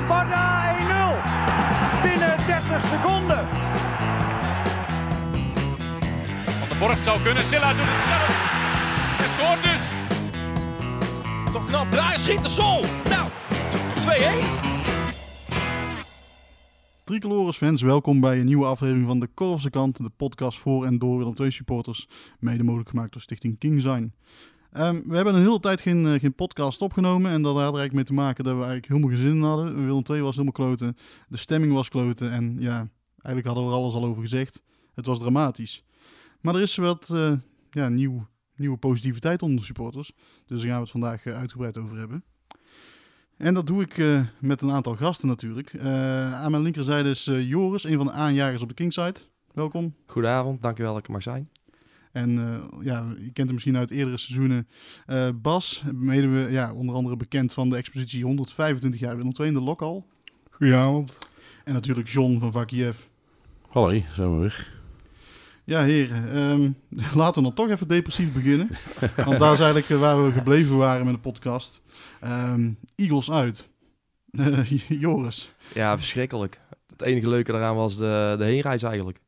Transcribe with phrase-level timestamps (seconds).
[0.00, 2.02] Lombarda 1-0.
[2.02, 3.46] Binnen 30 seconden.
[6.58, 7.44] Van de Borg zou kunnen.
[7.44, 8.32] Silla doet het zelf.
[9.20, 9.82] Hij scoort dus.
[11.52, 12.84] Toch knap draaien, schiet de sol.
[13.08, 13.28] Nou,
[14.00, 14.70] 2-1.
[17.04, 20.98] Tricolores fans, welkom bij een nieuwe aflevering van de Korfse Kant, de podcast voor en
[20.98, 24.14] door Willem II supporters, mede mogelijk gemaakt door Stichting King Zijn.
[24.72, 27.78] Ehm, we hebben een hele tijd geen, eh, geen podcast opgenomen en dat had er
[27.78, 29.86] eigenlijk mee te maken dat we eigenlijk helemaal geen zin in hadden.
[29.86, 30.96] Willem II was helemaal kloten,
[31.28, 32.88] de stemming was kloten en ja,
[33.22, 34.62] eigenlijk hadden we er alles al over gezegd.
[34.94, 35.84] Het was dramatisch.
[36.40, 37.32] Maar er is wat eh,
[37.70, 40.12] ja, nieuw, nieuwe positiviteit onder de supporters,
[40.46, 42.24] dus daar gaan we het vandaag eh, uitgebreid over hebben.
[43.36, 45.78] En dat doe ik met een aantal gasten natuurlijk.
[46.32, 49.14] Aan mijn linkerzijde is Joris, een van de aanjagers op de Kingside.
[49.54, 49.94] Welkom.
[50.06, 51.48] Goedenavond, dankjewel dat ik er mag zijn.
[52.12, 54.68] En eh, ja, je kent hem misschien uit eerdere seizoenen.
[55.06, 59.54] Eh, Bas, mede, ja, onder andere bekend van de expositie 125 jaar Willem II in
[59.54, 60.06] de Lokal.
[60.50, 61.18] Goedenavond.
[61.64, 62.96] En natuurlijk John van Vakiev.
[63.68, 64.78] Hallo, zijn we weer.
[65.64, 66.32] Ja, heren.
[66.32, 66.70] ehm,
[67.18, 68.68] laten we dan toch even depressief beginnen.
[69.16, 71.82] Want daar is eigenlijk eh, waar we gebleven waren met de podcast.
[72.20, 73.68] Ehm, Eagles uit.
[74.30, 74.64] Eh,
[75.04, 75.52] Joris.
[75.74, 76.60] Ja, verschrikkelijk.
[76.90, 79.20] Het enige leuke daaraan was de, de heenreis eigenlijk.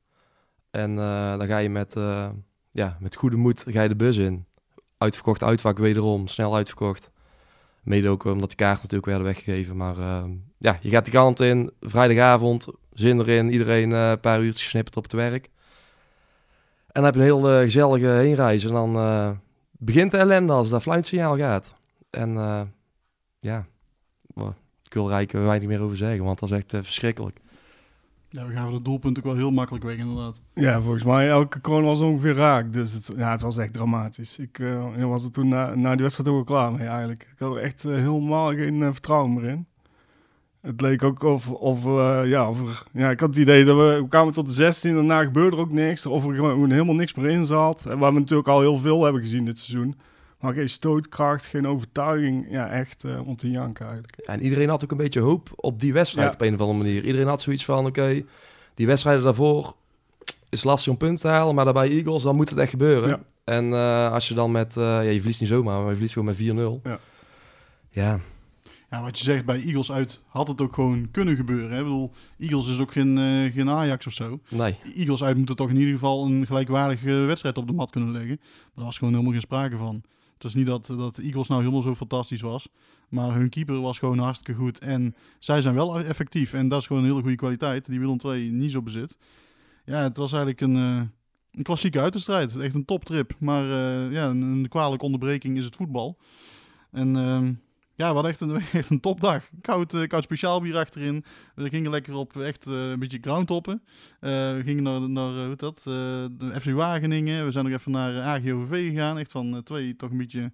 [0.71, 2.29] En eh, dan ga je met, eh,
[2.73, 4.47] ja, met goede moed ga je de bus in.
[4.99, 7.11] Uitverkocht uitvak wederom, snel uitverkocht.
[7.83, 9.77] Mede ook omdat die kaarten natuurlijk werden weggegeven.
[9.77, 10.25] Maar eh,
[10.59, 13.51] ja, je gaat die kant in, vrijdagavond, zin erin.
[13.51, 15.51] Iedereen eh, een paar uurtjes gesnipperd op het werk.
[16.87, 18.65] En dan heb je een heel gezellige heenreis.
[18.65, 19.31] En dan eh,
[19.71, 21.75] begint de ellende als dat fluitsignaal gaat.
[22.11, 22.63] En eh,
[23.39, 23.67] ja,
[24.83, 27.41] ik wil er eigenlijk weinig meer over zeggen, want dat is echt verschrikkelijk.
[28.33, 30.41] Ja, we gaven de doelpunten ook wel heel makkelijk weg inderdaad.
[30.55, 32.73] Ja, volgens mij elke kroon was ongeveer raak.
[32.73, 34.39] Dus het, ja, het was echt dramatisch.
[34.39, 37.29] Ik eh, was er toen na, na die wedstrijd ook al klaar mee eigenlijk.
[37.33, 39.67] Ik had er echt eh, helemaal geen eh, vertrouwen meer in.
[40.61, 41.85] Het leek ook of, of,
[42.25, 45.23] ja, of ja, ik had het idee dat we, we kwamen tot de 16 daarna
[45.23, 46.07] gebeurde er ook niks.
[46.07, 47.87] Of er gewoon helemaal niks meer in zat.
[47.87, 49.95] En waar we natuurlijk al heel veel hebben gezien dit seizoen.
[50.43, 52.47] Maar geen stootkracht, geen overtuiging.
[52.51, 54.17] Ja, echt eh, om te janken eigenlijk.
[54.17, 56.33] En iedereen had ook een beetje hoop op die wedstrijd Ja.
[56.35, 57.05] op een of andere manier.
[57.05, 58.23] Iedereen had zoiets van, oké,
[58.75, 59.75] die wedstrijden daarvoor
[60.49, 63.09] is lastig om punten te halen, maar daarbij Eagles, dan moet het echt gebeuren.
[63.09, 63.21] Ja.
[63.45, 66.13] En eh, als je dan met, eh, ja, je verliest niet zomaar, maar je verliest
[66.13, 66.81] gewoon met 4-0.
[66.85, 66.99] Ja.
[67.91, 68.19] Ja,
[68.91, 71.71] Ja, wat je zegt, bij Eagles uit had het ook gewoon kunnen gebeuren.
[71.71, 71.77] Hè?
[71.79, 74.41] Ik bedoel, Eagles is ook geen, eh, geen Ajax of zo.
[74.49, 74.77] nee.
[74.97, 78.39] Eagles uit moeten toch in ieder geval een gelijkwaardige wedstrijd op de mat kunnen leggen.
[78.41, 80.03] Maar daar was gewoon helemaal geen sprake van.
[80.43, 82.69] Het is niet dat, dat Eagles nou helemaal zo fantastisch was.
[83.09, 84.79] Maar hun keeper was gewoon hartstikke goed.
[84.79, 86.53] En zij zijn wel effectief.
[86.53, 87.87] En dat is gewoon een hele goede kwaliteit.
[87.87, 89.17] Die Willem II niet zo bezit.
[89.85, 91.03] Ja, het was eigenlijk een, eh,
[91.53, 92.57] een klassieke uiterstrijd.
[92.57, 93.35] Echt een toptrip.
[93.39, 96.19] Maar eh, ja, een, een kwalijke onderbreking is het voetbal.
[96.91, 97.53] En ehm,
[98.03, 99.49] ja, hadden echt een, echt een topdag.
[99.61, 101.25] Koud, eh, koud speciaalbier achterin.
[101.55, 103.83] We gingen lekker op echt eh, een beetje groundtoppen.
[104.21, 105.83] Eh, we gingen naar, naar hoe dat?
[105.83, 107.45] De FC Wageningen.
[107.45, 109.19] We zijn nog even naar AGOVV gegaan.
[109.19, 110.53] Echt van twee toch een beetje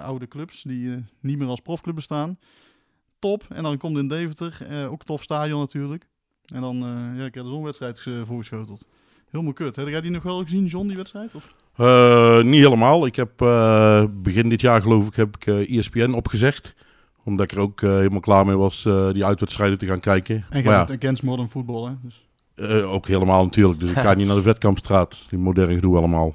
[0.00, 2.38] oude clubs die niet meer als profclub bestaan.
[3.18, 3.46] Top.
[3.48, 4.88] En dan komt in Deventer.
[4.90, 6.08] ook tof stadion natuurlijk.
[6.44, 6.76] En dan
[7.16, 8.86] ja, ik heb de zonwedstrijd uh, voorgeschoteld.
[9.30, 9.76] Helemaal kut.
[9.76, 11.34] Heb jij die nog wel gezien, John, die wedstrijd?
[11.34, 11.54] Of?
[11.76, 13.06] Eh, niet helemaal.
[13.06, 16.74] Ik heb eh, begin dit jaar geloof ik heb ik eh, ESPN opgezegd.
[17.24, 20.44] Omdat ik er ook helemaal klaar mee was die uitwedstrijden te gaan kijken.
[20.50, 21.92] En ja, bent against modern football, hè?
[22.02, 22.84] Dus.
[22.84, 23.80] ook helemaal natuurlijk.
[23.80, 25.26] Dus ik ga niet naar de Vetkampstraat.
[25.28, 26.34] Die moderne gedoe allemaal.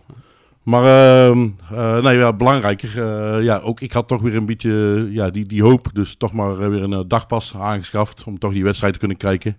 [0.64, 0.84] Maar
[1.30, 3.44] ehm, eh, nee, ja, belangrijker.
[3.44, 5.90] ja, ook ik had toch weer een beetje ja, die, die hoop.
[5.94, 8.24] Dus toch maar weer een dagpas aangeschaft.
[8.24, 9.58] Om toch die wedstrijd te kunnen kijken.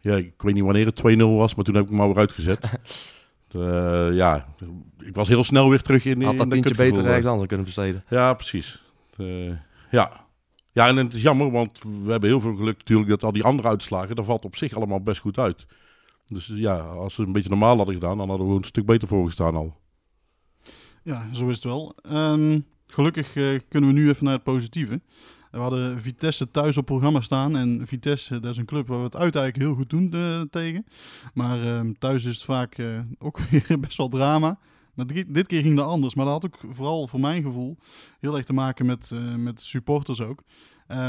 [0.00, 1.54] Ja, ik weet niet wanneer het 2-0 was.
[1.54, 2.70] Maar toen heb ik hem maar weer uitgezet.
[3.54, 4.54] Eh, ja,
[4.98, 7.08] ik was heel snel weer terug in, Had in dat tientje beter eh.
[7.08, 8.04] ergens anders kunnen besteden.
[8.08, 8.82] Ja, precies.
[9.16, 9.48] Eh,
[9.90, 10.26] ja.
[10.72, 13.44] ja, en het is jammer, want we hebben heel veel geluk natuurlijk dat al die
[13.44, 15.66] andere uitslagen, dat valt op zich allemaal best goed uit.
[16.26, 19.08] Dus ja, als we een beetje normaal hadden gedaan, dan hadden we een stuk beter
[19.08, 19.76] voorgestaan al.
[21.02, 21.94] Ja, zo is het wel.
[22.02, 23.32] Ehm, gelukkig
[23.68, 25.00] kunnen we nu even naar het positieve.
[25.58, 27.56] We hadden Vitesse thuis op programma staan.
[27.56, 30.40] En Vitesse, dat is een club waar we het uit eigenlijk heel goed doen eh,
[30.50, 30.86] tegen.
[31.34, 34.58] Maar ehm, thuis is het vaak eh, ook weer best wel drama.
[34.94, 36.14] Maar dit, keer ging dat anders.
[36.14, 37.76] Maar dat had ook vooral voor mijn gevoel
[38.20, 40.42] heel erg te maken met, eh, met supporters ook.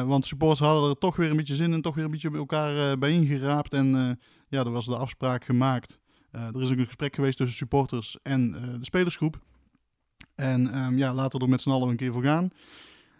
[0.05, 1.81] Want supporters hadden er toch weer een beetje zin in.
[1.81, 3.73] Toch weer een beetje bij elkaar uh, bijeen geraapt.
[3.73, 5.99] En ja, er was de afspraak gemaakt.
[6.31, 9.39] Er is ook een gesprek geweest tussen supporters en de spelersgroep.
[10.35, 12.51] En um, ja, laten we er met z'n allen een keer voor gaan.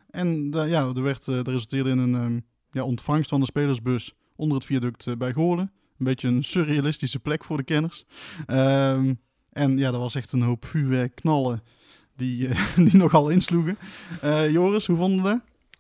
[0.10, 4.14] En uh, ja, er, werd, dat resulteerde in een um, ja, ontvangst van de spelersbus
[4.36, 5.72] onder het viaduct uh, bij Goorlen.
[5.98, 8.06] Een beetje een surrealistische plek voor de kenners.
[8.48, 9.20] Um,
[9.52, 11.64] en ja, dat was echt een hoop vuurwerk, knallen,
[12.16, 12.50] die,
[12.86, 13.78] die nogal insloegen.
[14.52, 15.40] Joris, hoe vonden we dat?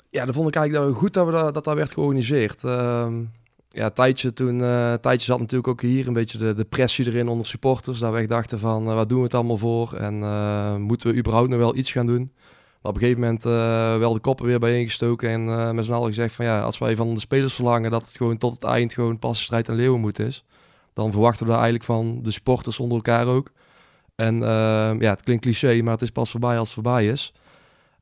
[0.09, 2.63] Ja, dat vond ik eigenlijk goed dat, we dat, dat, dat werd georganiseerd.
[2.63, 3.23] Ehm,
[3.69, 4.57] ja, tijdje toen,
[5.01, 7.99] tijdje zat natuurlijk ook hier een beetje de, de pressie erin onder supporters.
[7.99, 9.93] Dat we echt dachten van, wat doen we het allemaal voor?
[9.93, 10.15] En
[10.81, 12.31] moeten we überhaupt nog wel iets gaan doen?
[12.81, 13.43] Op een gegeven moment
[13.99, 17.13] wel de koppen weer bijeengestoken en met z'n allen gezegd van, ja, als wij van
[17.13, 20.19] de spelers verlangen dat het gewoon tot het eind gewoon pas strijd en leeuwen moet
[20.19, 20.45] is,
[20.93, 23.51] dan verwachten we daar eigenlijk van de supporters onder elkaar ook.
[24.15, 24.39] En
[24.99, 27.33] ja, het klinkt cliché, maar het is pas voorbij als het voorbij is.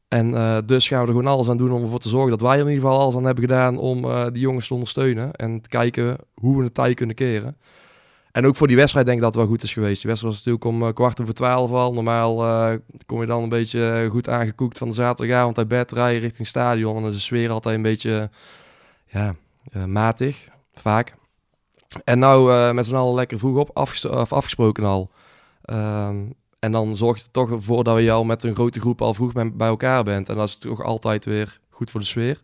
[0.07, 0.31] En
[0.65, 2.65] dus gaan we er gewoon alles aan doen om ervoor te zorgen dat wij er
[2.65, 4.01] in ieder geval alles aan hebben gedaan om
[4.33, 5.33] die jongens te ondersteunen.
[5.33, 7.57] En te kijken hoe we het tij kunnen keren.
[8.37, 10.01] En ook voor die wedstrijd denk ik dat het wel goed is geweest.
[10.01, 11.93] Die wedstrijd was natuurlijk om uh, kwart over twaalf al.
[11.93, 12.35] Normaal
[13.05, 16.95] kom je dan een beetje goed aangekoekt van de zaterdagavond uit bed rijden richting stadion.
[16.95, 18.29] En dan is de sfeer altijd een beetje
[19.05, 19.35] ja,
[19.85, 21.15] matig, vaak.
[22.03, 23.77] En nou met z'n allen lekker vroeg op
[24.29, 25.09] afgesproken al.
[25.61, 26.17] Ehm,
[26.59, 29.31] en dan zorgt het toch ervoor dat je al met een grote groep al vroeg
[29.33, 30.29] bij elkaar bent.
[30.29, 32.41] En dat is toch altijd weer goed voor de sfeer.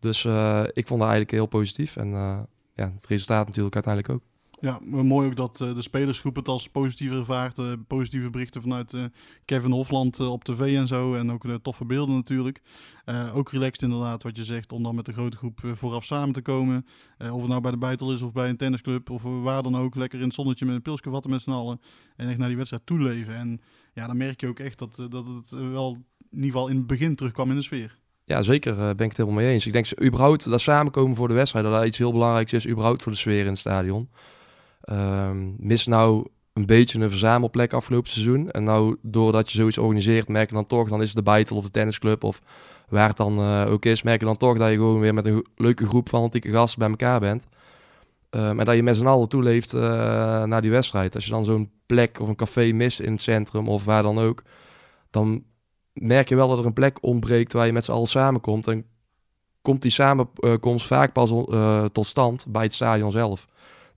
[0.00, 0.24] Dus
[0.72, 1.96] ik vond dat eigenlijk heel positief.
[1.96, 2.10] En
[2.74, 4.29] ja, het resultaat natuurlijk uiteindelijk ook.
[4.60, 7.58] Ja, mooi ook dat uh, de spelersgroep het als positief ervaart.
[7.58, 9.04] Uh, positieve berichten vanuit uh,
[9.44, 11.14] Kevin Hofland op tv en zo.
[11.14, 12.60] En ook toffe beelden natuurlijk.
[13.34, 14.72] ook relaxed inderdaad wat je zegt.
[14.72, 16.86] Om dan met de grote groep vooraf samen te komen.
[17.18, 19.10] of het nou bij de Beitel is of bij een tennisclub.
[19.10, 19.94] Of waar dan ook.
[19.94, 21.80] Lekker in het zonnetje met een pilsje vatten met z'n allen.
[22.16, 23.34] En echt naar die wedstrijd toeleven.
[23.34, 23.60] En
[23.94, 25.92] ja, dan merk je ook echt dat, dat het wel
[26.30, 27.98] in ieder geval in het begin terugkwam in de sfeer.
[28.24, 28.74] Ja, zeker.
[28.76, 29.66] ben ik het helemaal mee eens.
[29.66, 33.02] Ik denk überhaupt dat samenkomen voor de wedstrijd, dat dat iets heel belangrijks is, überhaupt
[33.02, 34.08] voor de sfeer in het stadion.
[34.84, 38.50] Um, mis nou een beetje een verzamelplek afgelopen seizoen.
[38.50, 41.56] En nou, doordat je zoiets organiseert, merk je dan toch, dan is het de Beitel
[41.56, 42.40] of de tennisclub of
[42.88, 45.26] waar het dan uh, ook is, merk je dan toch dat je gewoon weer met
[45.26, 47.46] een leuke groep van antieke gasten bij elkaar bent.
[48.30, 49.80] Um, en dat je met z'n allen toeleeft uh,
[50.44, 51.14] naar die wedstrijd.
[51.14, 54.18] Als je dan zo'n plek of een café mist in het centrum of waar dan
[54.18, 54.42] ook,
[55.10, 55.44] dan
[55.92, 58.66] merk je wel dat er een plek ontbreekt waar je met z'n allen samenkomt.
[58.66, 58.84] En
[59.62, 63.46] komt die samenkomst vaak pas uh, tot stand bij het stadion zelf.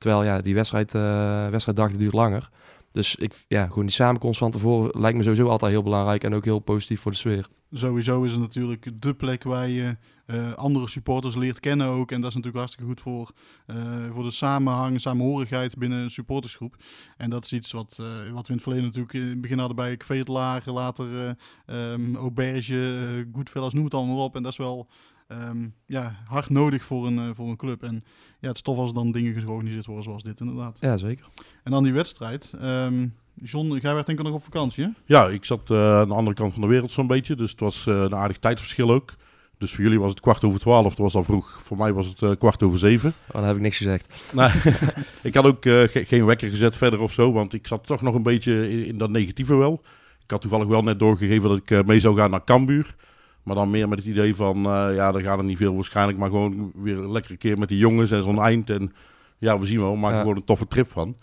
[0.04, 2.50] Terwijl ja, die wedstrijd, uh, wedstrijddag duurt langer.
[2.92, 6.36] Dus ik, ja, gewoon die samenkomst van tevoren lijkt me sowieso altijd heel belangrijk en
[6.36, 7.48] ook heel positief voor de sfeer.
[7.76, 9.98] Sowieso is het natuurlijk de plek waar je
[10.28, 12.12] uh, andere supporters leert kennen ook.
[12.12, 13.32] En dat is natuurlijk hartstikke goed voor,
[13.68, 16.76] uh, voor de samenhang, samenhorigheid binnen een supportersgroep.
[17.18, 19.60] En dat is iets wat, uh, wat we in het verleden natuurlijk in het begin
[19.60, 24.36] hadden bij Lager, later um, Auberge, Goodfellas, noem het allemaal op.
[24.36, 24.90] En dat is wel
[25.28, 27.84] um, ja, hard nodig voor een, voor een club.
[27.84, 28.04] En
[28.40, 30.78] ja, het is tof als dan dingen georganiseerd worden zoals dit inderdaad.
[30.82, 31.28] Ja, zeker.
[31.64, 32.54] En dan die wedstrijd.
[32.62, 34.90] Um, John, jij werd denk ik nog op vakantie, hè?
[35.06, 37.36] Ja, ik zat uh, aan de andere kant van de wereld zo'n beetje.
[37.36, 39.14] Dus het was uh, een aardig tijdverschil ook.
[39.58, 41.60] Dus voor jullie was het kwart over twaalf, dat was al vroeg.
[41.64, 43.14] Voor mij was het uh, kwart over zeven.
[43.28, 44.34] Oh, dan heb ik niks gezegd.
[44.34, 44.50] Nee,
[45.22, 48.16] ik had ook ge geen wekker gezet verder of zo, want ik zat toch nog
[48.16, 49.82] een beetje in, in dat negatieve wel.
[50.24, 52.96] Ik had toevallig wel net doorgegeven dat ik mee zou gaan naar Cambuur.
[53.44, 56.18] Maar dan meer met het idee van, uh, ja, er gaat er niet veel waarschijnlijk.
[56.18, 58.70] Maar gewoon weer een lekkere keer met die jongens en zo'n eind.
[58.70, 58.94] En
[59.38, 60.22] ja, we zien wel, we maken ja.
[60.22, 61.18] gewoon een toffe trip van.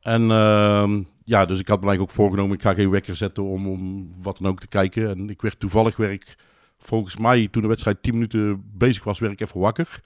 [0.00, 0.96] En uh,
[1.30, 4.38] ja, dus ik had me ook voorgenomen, ik ga geen wekker zetten om, om wat
[4.38, 5.08] dan ook te kijken.
[5.08, 6.36] En ik werd toevallig, werk
[6.78, 10.00] volgens mij, toen de wedstrijd 10 minuten bezig was, werd ik even wakker.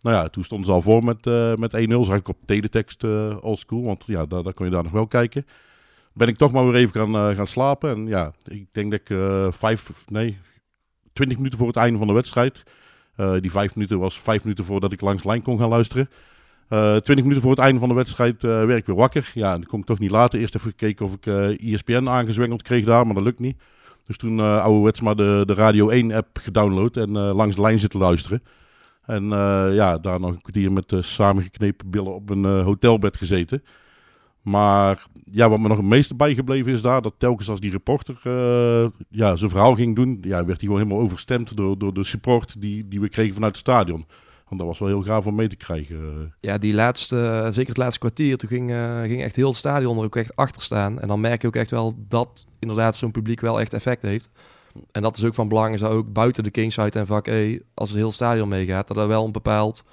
[0.00, 2.00] Nou ja, toen stonden ze al voor met, uh, met 1-0.
[2.00, 5.06] Zag ik op teletext uh, oldschool, want ja, daar, daar kon je daar nog wel
[5.06, 5.46] kijken.
[6.12, 7.90] Ben ik toch maar weer even gaan, uh, gaan slapen.
[7.90, 9.16] En ja, ik denk dat ik
[9.54, 10.38] vijf, nee,
[11.12, 12.62] 20 minuten voor het einde van de wedstrijd.
[13.40, 16.08] Die vijf minuten was vijf minuten voordat ik langs lijn kon gaan luisteren.
[16.70, 19.30] Uh, 20 minuten voor het einde van de wedstrijd uh, werd ik weer wakker.
[19.34, 20.40] Ja, dan kon ik toch niet later.
[20.40, 21.26] Eerst even gekeken of ik
[21.60, 23.60] ESPN aangezwengeld kreeg daar, maar dat lukt niet.
[24.04, 28.00] Dus toen uh, ouderwets maar de, de Radio 1-app gedownload en langs de lijn zitten
[28.00, 28.42] luisteren.
[29.06, 29.24] En
[29.74, 33.62] ja, daar nog een kwartier met samengeknepen billen op een hotelbed gezeten.
[34.42, 38.16] Maar ja, wat me nog het meeste bijgebleven is daar, dat telkens als die reporter
[39.08, 42.60] ja, zijn verhaal ging doen, ja, werd hij gewoon helemaal overstemd door, door de support
[42.60, 44.06] die, die we kregen vanuit het stadion.
[44.50, 46.34] Want dat was wel heel gaaf om mee te krijgen.
[46.40, 50.04] Ja, die laatste, zeker het laatste kwartier, toen ging, uh, ging echt heel stadion er
[50.04, 51.00] ook echt achter staan.
[51.00, 54.30] En dan merk je ook echt wel dat inderdaad zo'n publiek wel echt effect heeft.
[54.92, 57.58] En dat is ook van belang, is dat ook buiten de Kingside en vak E,
[57.74, 59.84] als het heel stadion meegaat, dat er wel een bepaald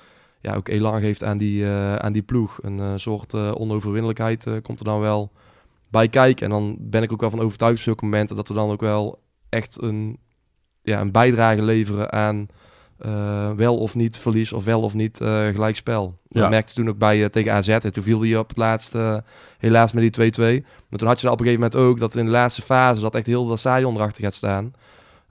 [0.42, 2.60] ja, ook elan geeft aan die, aan die ploeg.
[2.62, 5.32] Een soort onoverwinnelijkheid komt er dan wel
[5.90, 6.46] bij kijken.
[6.46, 8.82] En dan ben ik ook wel van overtuigd op zulke momenten dat we dan ook
[8.82, 10.20] wel echt een,
[10.82, 12.48] ja, een bijdrage leveren aan
[13.56, 15.18] wel of niet verlies of wel of niet
[15.52, 16.18] gelijkspel.
[16.28, 16.42] Ja.
[16.42, 17.68] Dat merkte toen ook bij tegen AZ.
[17.68, 19.24] En toen viel hij op het laatste
[19.58, 20.66] helaas met die 2-2.
[20.90, 23.02] Maar toen had je dan op een gegeven moment ook dat in de laatste fase
[23.02, 24.74] dat echt heel dat stadion erachter gaat staan.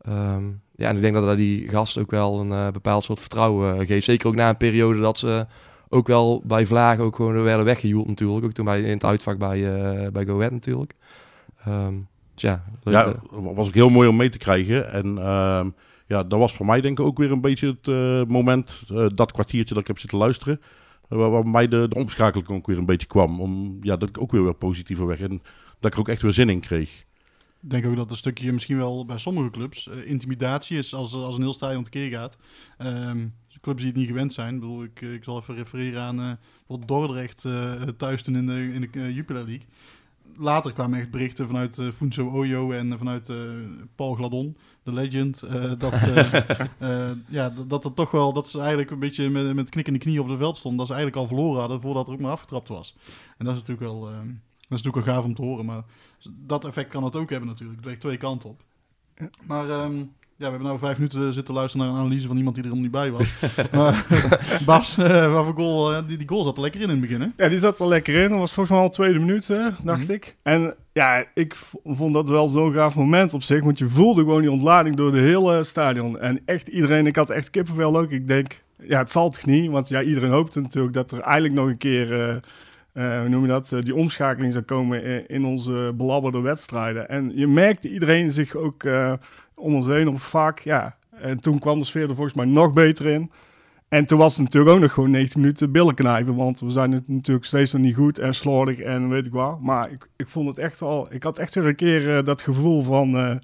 [0.08, 3.20] Um, ja, en ik denk dat dat die gast ook wel een uh, bepaald soort
[3.20, 4.04] vertrouwen uh, geeft.
[4.04, 5.46] Zeker ook na een periode dat ze
[5.88, 8.44] ook wel bij Vlagen ook gewoon werden weggejoeld natuurlijk.
[8.44, 10.94] Ook toen bij, in het uitvak bij, uh, bij Go Ahead natuurlijk.
[11.68, 14.92] Um, dus ja, ja, was ook heel mooi om mee te krijgen.
[14.92, 15.64] En uh,
[16.06, 19.06] ja, dat was voor mij denk ik ook weer een beetje het eh, moment, eh,
[19.14, 20.60] dat kwartiertje dat ik heb zitten luisteren,
[21.08, 23.40] uh, waar, waar mij de, de omschakeling ook weer een beetje kwam.
[23.40, 25.42] Om, ja, dat ik ook weer weer positiever weg en
[25.80, 27.04] dat ik er ook echt weer zin in kreeg.
[27.62, 31.34] Ik denk ook dat een stukje misschien wel bij sommige clubs intimidatie is als, als
[31.34, 32.38] een heel stadion tekeer gaat.
[32.78, 34.54] Um, clubs die het niet gewend zijn.
[34.54, 37.48] Ik, bedoel, ik, ik zal even refereren aan wat Dordrecht
[37.96, 39.66] thuis toen in de, in de Jupiler League.
[40.36, 43.32] Later kwamen echt berichten vanuit uh, Oyo en vanuit
[43.94, 45.40] Paul Gladon, de legend.
[45.78, 46.10] dat,
[47.28, 50.20] ja, dat, dat het toch wel, dat ze eigenlijk een beetje met, met knikkende knie
[50.20, 50.78] op het veld stonden.
[50.78, 52.96] Dat ze eigenlijk al verloren hadden voordat er ook maar afgetrapt was.
[53.38, 54.08] En dat is natuurlijk wel...
[54.08, 54.26] ehm,
[54.68, 55.84] dat is natuurlijk wel gaaf om te horen, maar
[56.28, 57.76] dat effect kan het ook hebben natuurlijk.
[57.76, 58.64] Het werkt twee kanten op.
[59.46, 62.54] Maar um, ja, we hebben nou vijf minuten zitten luisteren naar een analyse van iemand
[62.54, 63.52] die er helemaal niet bij was.
[63.78, 64.06] maar,
[64.64, 67.00] Bas, uh, wat voor goal, uh, die, die goal zat er lekker in in het
[67.00, 67.26] begin, hè?
[67.36, 68.28] Ja, die zat er lekker in.
[68.28, 70.14] Dat was volgens mij al tweede minuut, hè, dacht mm -hmm.
[70.14, 70.36] ik.
[70.42, 74.40] En ja, ik vond dat wel zo'n gaaf moment op zich, want je voelde gewoon
[74.40, 76.18] die ontlading door de hele stadion.
[76.18, 78.10] En echt iedereen, ik had echt kippenvel ook.
[78.10, 81.54] Ik denk, ja, het zal toch niet, want ja, iedereen hoopte natuurlijk dat er eigenlijk
[81.54, 82.28] nog een keer...
[82.28, 82.36] Uh,
[82.94, 87.08] uh, hoe noem je dat, uh, die omschakeling zou komen in, in, onze belabberde wedstrijden.
[87.08, 89.12] En je merkte iedereen zich ook uh,
[89.56, 90.96] om ons heen op vaak, ja.
[91.10, 93.30] En toen kwam de sfeer er volgens mij nog beter in.
[93.88, 96.92] En toen was het natuurlijk ook nog gewoon 90 minuten billen knijpen, want we zijn
[96.92, 99.60] het natuurlijk steeds nog niet goed en slordig en weet ik wat.
[99.60, 102.82] Maar ik, ik vond het echt al, ik had echt weer een keer dat gevoel
[102.82, 103.40] van,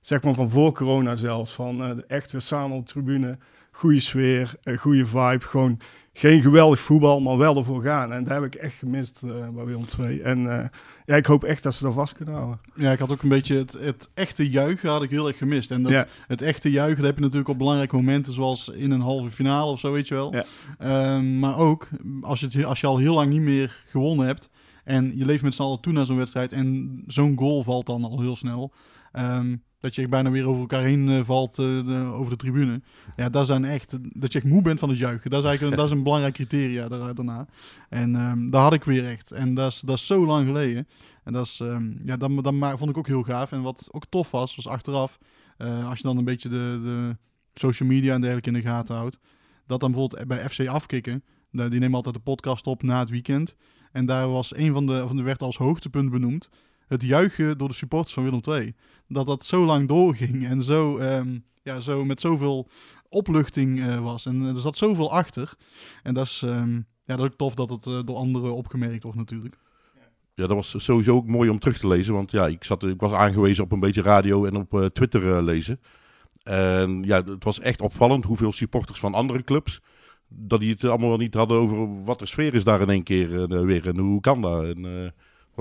[0.00, 3.38] zeg maar van voor corona zelfs, van echt weer samen op de tribune,
[3.76, 5.78] goede sfeer, goede vibe, gewoon
[6.12, 8.12] geen geweldig voetbal, maar wel ervoor gaan.
[8.12, 10.20] En daar heb ik echt gemist uh, bij Willem II.
[10.20, 10.64] En uh,
[11.04, 12.60] ja, ik hoop echt dat ze daar vast kunnen houden.
[12.74, 15.70] Ja, ik had ook een beetje het, het echte juichen had ik heel erg gemist.
[15.70, 16.06] En dat, ja.
[16.26, 19.72] het echte juichen dat heb je natuurlijk op belangrijke momenten, zoals in een halve finale
[19.72, 20.34] of zo, weet je wel.
[20.34, 21.16] Ja.
[21.16, 21.88] Um, maar ook
[22.20, 24.50] als je, het, als je al heel lang niet meer gewonnen hebt
[24.84, 28.04] en je leeft met z'n allen toe naar zo'n wedstrijd en zo'n goal valt dan
[28.04, 28.72] al heel snel.
[29.12, 32.80] Um, dat je bijna weer over elkaar heen uh, valt de, over de tribune.
[33.16, 35.30] Ja, dat zijn echt, dat je echt moe bent van het juichen.
[35.30, 37.46] Dat is eigenlijk dat is een belangrijk criteria daar, daarna.
[37.88, 39.32] En um, daar had ik weer echt.
[39.32, 40.88] En dat is, dat is zo lang geleden.
[41.24, 43.52] En dat, is, um, ja, dat, dat vond ik ook heel gaaf.
[43.52, 45.18] En wat ook tof was, was achteraf,
[45.58, 47.16] uh, als je dan een beetje de, de
[47.54, 49.18] social media en dergelijke in de gaten houdt,
[49.66, 53.56] dat dan bijvoorbeeld bij FC Afkikken, die nemen altijd de podcast op na het weekend.
[53.92, 56.48] En daar was een van de, van de werd als hoogtepunt benoemd
[56.86, 58.74] het juichen door de supporters van Willem II.
[59.08, 62.68] Dat dat zo lang doorging en zo, um, ja, zo met zoveel
[63.08, 64.26] opluchting uh, was.
[64.26, 65.54] En er zat zoveel achter.
[66.02, 69.02] En dat is, um, ja, dat is ook tof dat het uh, door anderen opgemerkt
[69.02, 69.56] wordt natuurlijk.
[70.34, 72.14] Ja, dat was sowieso ook mooi om terug te lezen.
[72.14, 75.80] Want ja, ik, zat, ik was aangewezen op een beetje radio en op Twitter lezen.
[76.42, 79.80] En ja, het was echt opvallend hoeveel supporters van andere clubs...
[80.28, 83.48] dat die het allemaal niet hadden over wat de sfeer is daar in één keer
[83.66, 83.88] weer.
[83.88, 84.76] En hoe kan dat?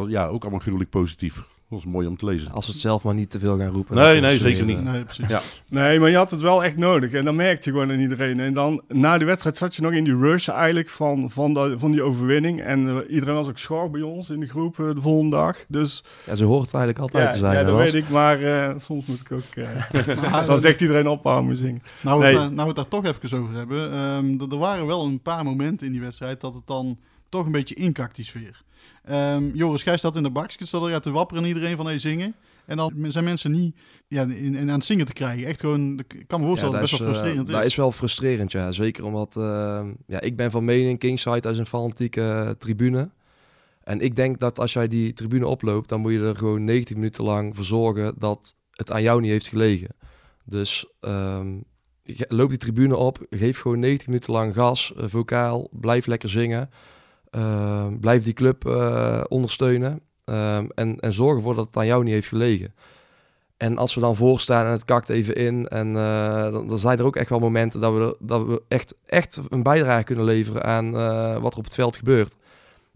[0.08, 1.44] Ja, ook allemaal gruwelijk positief.
[1.70, 2.52] Dat was mooi om te lezen.
[2.52, 3.96] Als we het zelf maar niet te veel gaan roepen.
[3.96, 4.84] Nee, nee, zeker niet.
[4.84, 5.28] Nee, precies.
[5.28, 5.42] Ja.
[5.70, 7.12] nee, maar je had het wel echt nodig.
[7.12, 8.40] En dan merkte je gewoon aan iedereen.
[8.40, 11.74] En dan na de wedstrijd zat je nog in die rush eigenlijk van, van, de,
[11.78, 12.62] van die overwinning.
[12.62, 15.58] En uh, iedereen was ook schor bij ons in de groep uh, de volgende dag.
[15.68, 17.58] Dus, ja, zo hoort het eigenlijk altijd ja, te zijn.
[17.58, 18.10] Ja, dat weet ik.
[18.10, 19.66] Maar uh, soms moet ik ook...
[20.48, 21.82] dan zegt iedereen ophouden zingen.
[22.02, 22.34] Nou, nee.
[22.34, 24.00] nou we het daar toch even over hebben.
[24.00, 26.98] Um, er waren wel een paar momenten in die wedstrijd dat het dan
[27.36, 28.64] toch een beetje inkakt, die sfeer.
[29.10, 31.98] Um, Joris, jij staat in de bakjes, staat er te wapperen en iedereen van hey,
[31.98, 32.36] zingen.
[32.66, 33.76] En dan zijn mensen niet
[34.08, 35.48] ja, in, in, aan het zingen te krijgen.
[35.48, 37.62] Echt gewoon, ik kan me voorstellen ja, dat het best wel frustrerend uh, is.
[37.62, 38.72] Dat is wel frustrerend, ja.
[38.72, 43.10] Zeker omdat, uh, ja, ik ben van mening, Kingside is een fanatieke tribune.
[43.84, 46.96] En ik denk dat als jij die tribune oploopt, dan moet je er gewoon 90
[46.96, 49.90] minuten lang voor zorgen dat het aan jou niet heeft gelegen.
[50.46, 51.64] Dus um,
[52.28, 56.70] loop die tribune op, geef gewoon 90 minuten lang gas, vocaal, blijf lekker zingen.
[57.36, 62.04] Uh, blijf die club uh, ondersteunen uh, en, en zorg ervoor dat het aan jou
[62.04, 62.74] niet heeft gelegen.
[63.58, 67.06] En als we dan voorstaan en het kakt even in, en uh, dan, zijn er
[67.06, 70.92] ook echt wel momenten dat we, dat we echt, echt een bijdrage kunnen leveren aan
[71.42, 72.36] wat er op het veld gebeurt.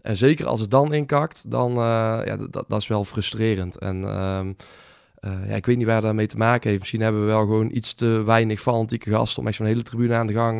[0.02, 3.78] En zeker als het dan inkakt, dan ja, dat, dat is wel frustrerend.
[3.78, 4.52] En ehm,
[5.48, 6.80] ja, ik weet niet waar dat mee te maken heeft.
[6.80, 10.14] Misschien hebben we wel gewoon iets te weinig fanatieke gasten om echt zo'n hele tribune
[10.14, 10.58] aan de gang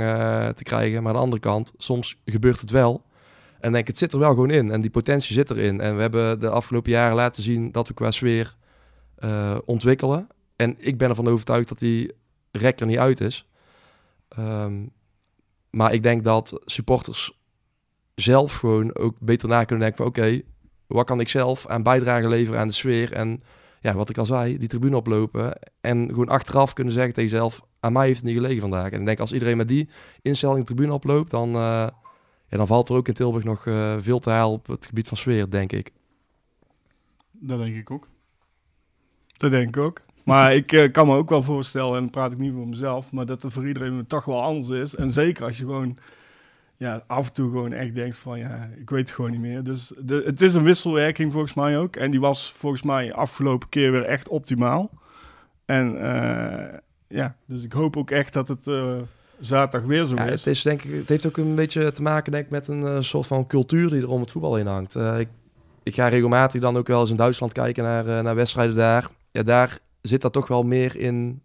[0.54, 1.02] te krijgen.
[1.02, 3.02] Maar aan de andere kant, soms gebeurt het wel.
[3.60, 4.70] En denk, het zit er wel gewoon in.
[4.70, 5.80] En die potentie zit erin.
[5.80, 8.56] En we hebben de afgelopen jaren laten zien dat we qua sfeer
[9.18, 10.28] uh, ontwikkelen.
[10.56, 12.12] En ik ben ervan overtuigd dat die
[12.50, 13.46] rek er niet uit is.
[14.38, 14.90] Um,
[15.70, 17.38] maar ik denk dat supporters
[18.14, 20.06] zelf gewoon ook beter na kunnen denken van...
[20.06, 20.40] oké,
[20.86, 23.12] wat kan ik zelf aan bijdrage leveren aan de sfeer?
[23.12, 23.42] En
[23.80, 25.58] ja, wat ik al zei, die tribune oplopen.
[25.80, 27.60] En gewoon achteraf kunnen zeggen tegen jezelf...
[27.80, 28.90] aan mij heeft het niet gelegen vandaag.
[28.90, 29.88] En ik denk, als iedereen met die
[30.22, 31.30] instelling de tribune oploopt...
[31.30, 31.56] dan...
[31.56, 31.86] Uh,
[32.50, 35.08] ja, dan valt er ook in Tilburg nog uh, veel te halen op het gebied
[35.08, 35.92] van sfeer, denk ik.
[37.32, 38.08] Dat denk ik ook.
[39.26, 40.02] Dat denk ik ook.
[40.24, 43.12] Maar ik eh, kan me ook wel voorstellen, en dan praat ik niet voor mezelf,
[43.12, 44.94] maar dat er voor iedereen toch wel anders is.
[44.94, 45.98] En zeker als je gewoon
[46.76, 49.64] ja, af en toe gewoon echt denkt van ja, ik weet het gewoon niet meer.
[49.64, 51.96] Dus de, het is een wisselwerking volgens mij ook.
[51.96, 54.90] En die was volgens mij afgelopen keer weer echt optimaal.
[55.64, 56.78] En eh,
[57.08, 58.96] ja, dus ik hoop ook echt dat het eh,
[59.40, 60.30] zaterdag weer zo Ja, is.
[60.30, 62.86] het, is, denk ik, het heeft ook een beetje te maken denk ik, met een
[62.86, 64.94] eh, soort van cultuur die er om het voetbal in hangt.
[64.94, 65.28] Eh, ik,
[65.82, 69.10] ik ga regelmatig dan ook wel eens in Duitsland kijken naar, eh, naar wedstrijden daar.
[69.30, 71.42] Ja, daar zit dat toch wel meer in,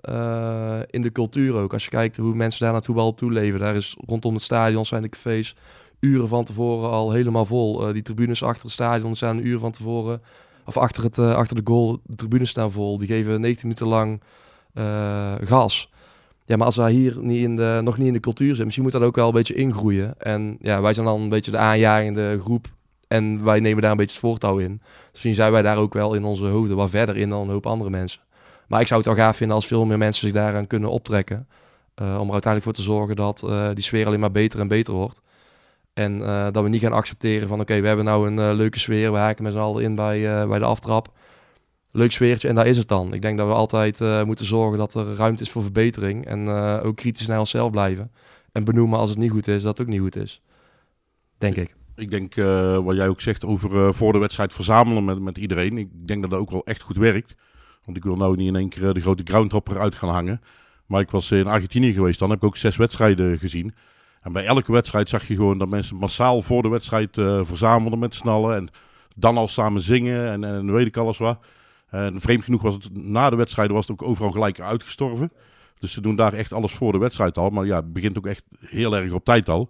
[0.90, 1.74] in de cultuur ook.
[1.74, 3.60] Als je kijkt hoe mensen daar naar het voetbal toeleven.
[3.60, 5.56] Daar is rondom het stadion zijn de cafés
[6.00, 7.94] uren van tevoren al helemaal vol.
[7.94, 10.22] Die tribunes achter het stadion staan een uur van tevoren.
[10.66, 12.98] Of achter, het, achter de goal, de tribunes staan vol.
[12.98, 14.22] Die geven 19 minuten lang
[15.48, 15.90] gas.
[16.46, 18.84] Ja, maar als wij hier niet in de, nog niet in de cultuur zitten, misschien
[18.84, 20.14] moet dat ook wel een beetje ingroeien.
[20.18, 22.68] En ja, wij zijn dan een beetje de aanjagende groep.
[23.08, 24.82] En wij nemen daar een beetje het voortouw in.
[24.84, 27.50] Dus misschien zijn wij daar ook wel in onze hoofden wat verder in dan een
[27.50, 28.22] hoop andere mensen.
[28.68, 31.48] Maar ik zou het wel gaaf vinden als veel meer mensen zich daaraan kunnen optrekken.
[31.96, 34.68] eh, om er uiteindelijk voor te zorgen dat eh, die sfeer alleen maar beter en
[34.68, 35.22] beter wordt.
[35.94, 39.12] En eh, dat we niet gaan accepteren van oké, we hebben nou een leuke sfeer.
[39.12, 41.08] We haken met z'n allen in bij, bij de aftrap.
[41.96, 43.14] Leuk sfeertje en daar is het dan.
[43.14, 46.25] Ik denk dat we altijd eh, moeten zorgen dat er ruimte is voor verbetering.
[46.25, 48.12] En eh, ook kritisch naar onszelf blijven.
[48.52, 50.42] En benoemen als het niet goed is, dat het ook niet goed is.
[51.38, 51.75] Denk ik.
[51.96, 55.78] Ik denk eh, wat jij ook zegt over voor de wedstrijd verzamelen met, met iedereen.
[55.78, 57.36] Ik denk dat dat ook wel echt goed werkt.
[57.84, 60.42] Want ik wil nou niet in één keer de grote groundhopper uit gaan hangen.
[60.86, 63.74] Maar ik was in Argentinië geweest, dan heb ik ook zes wedstrijden gezien.
[64.22, 67.10] En bij elke wedstrijd zag je gewoon dat mensen massaal voor de wedstrijd
[67.42, 68.56] verzamelden met snallen.
[68.56, 68.70] En
[69.16, 71.40] dan al samen zingen en, en weet ik alles wat.
[71.96, 75.32] En vreemd genoeg was het na de wedstrijden was het ook overal gelijk uitgestorven.
[75.80, 77.50] Dus ze doen daar echt alles voor de wedstrijd al.
[77.50, 79.70] Maar ja, het begint ook echt heel erg op tijd al.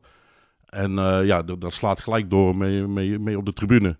[0.65, 3.97] En eh, ja, dat, slaat gelijk door mee, mee, mee op de tribune.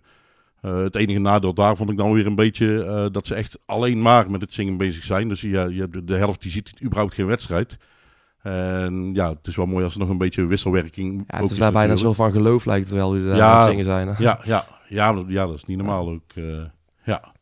[0.60, 3.58] Eh, het enige nadeel daar vond ik dan weer een beetje eh, dat ze echt
[3.66, 5.28] alleen maar met het zingen bezig zijn.
[5.28, 7.76] Dus ja, je hebt de, helft die ziet überhaupt geen wedstrijd.
[8.42, 11.58] En ja, het is wel mooi als er nog een beetje wisselwerking Ja, het is
[11.58, 13.52] daar bijna zo van geloof lijkt terwijl jullie daar Ja.
[13.52, 14.08] aan het zingen zijn.
[14.08, 14.14] hè?
[14.18, 16.22] Ja, ja, ja, dat- ja, dat is niet normaal ook.
[16.34, 16.44] eh,
[17.04, 17.34] ja.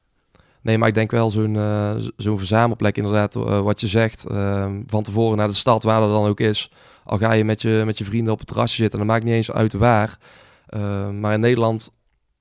[0.65, 4.27] Nee, maar ik denk wel zo'n eh, zo'n verzamelplek inderdaad, eh, wat je zegt.
[4.27, 6.71] eh, van tevoren naar de stad, waar dat dan ook is.
[7.05, 9.35] Al ga je met je, met je vrienden op het terrasje zitten, dan maakt niet
[9.35, 10.19] eens uit waar.
[10.67, 11.93] Eh, maar in Nederland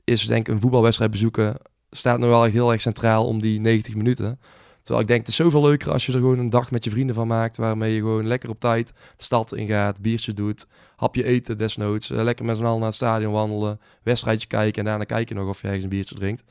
[0.04, 1.58] is denk ik een voetbalwedstrijd bezoeken...
[1.90, 4.40] staat nu wel echt heel erg centraal om die 90 minuten.
[4.82, 6.90] Terwijl ik denk, het is zoveel leuker als je er gewoon een dag met je
[6.90, 7.58] vrienden van maakt...
[7.58, 10.68] waarmee je gewoon lekker op tijd de stad ingaat, biertje doet...
[10.96, 13.80] hapje eten desnoods, eh, lekker met z'n allen naar het stadion wandelen...
[14.04, 16.44] wedstrijdje kijken en daarna kijk je nog of je ergens een biertje drinkt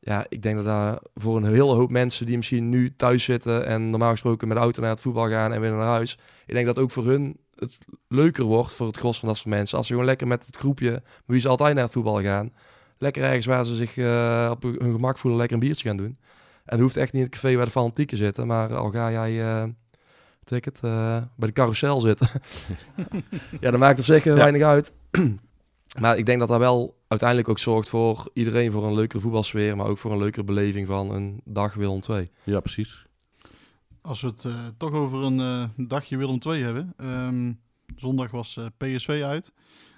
[0.00, 3.66] ja, ik denk dat daar voor een hele hoop mensen die misschien nu thuis zitten
[3.66, 6.18] en normaal gesproken met de auto naar het voetbal gaan en weer naar huis.
[6.46, 9.48] Ik denk dat ook voor hun het leuker wordt voor het gros van dat soort
[9.48, 9.76] mensen.
[9.76, 12.52] Als ze gewoon lekker met het groepje, met wie ze altijd naar het voetbal gaan,
[12.98, 16.18] lekker ergens waar ze zich eh, op hun gemak voelen, lekker een biertje gaan doen.
[16.64, 19.10] En het hoeft echt niet in het café waar de fanatieken zitten, maar al ga
[19.10, 19.66] jij,
[20.56, 22.28] ik het, eh, bij de carousel zitten.
[23.60, 24.92] ja, dat maakt op zich eh, weinig uit.
[25.98, 29.76] Maar ik denk dat dat wel uiteindelijk ook zorgt voor iedereen voor een leukere voetbalsfeer,
[29.76, 32.30] maar ook voor een leukere beleving van een dag Willem 2.
[32.44, 33.06] ja, precies.
[34.02, 36.92] Als we het eh, toch over een eh, dagje Willem II hebben.
[36.96, 37.52] Ehm,
[37.96, 39.52] zondag was eh, PSV uit.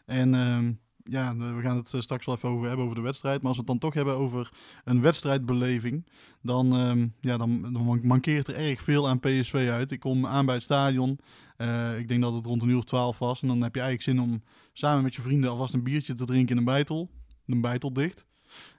[0.06, 0.72] En ehm,
[1.04, 3.38] ja, we gaan het straks wel even over hebben over de wedstrijd.
[3.38, 4.50] Maar als we het dan toch hebben over
[4.84, 6.06] een wedstrijdbeleving.
[6.42, 9.90] Dan, ehm, ja, dan, dan man- mankeert er erg veel aan PSV uit.
[9.90, 11.18] Ik kom aan bij het stadion.
[11.56, 13.42] Eh, ik denk dat het rond een uur of twaalf was.
[13.42, 16.24] En dan heb je eigenlijk zin om samen met je vrienden alvast een biertje te
[16.24, 17.10] drinken in een bijtel.
[17.46, 18.26] Een bijtel dicht.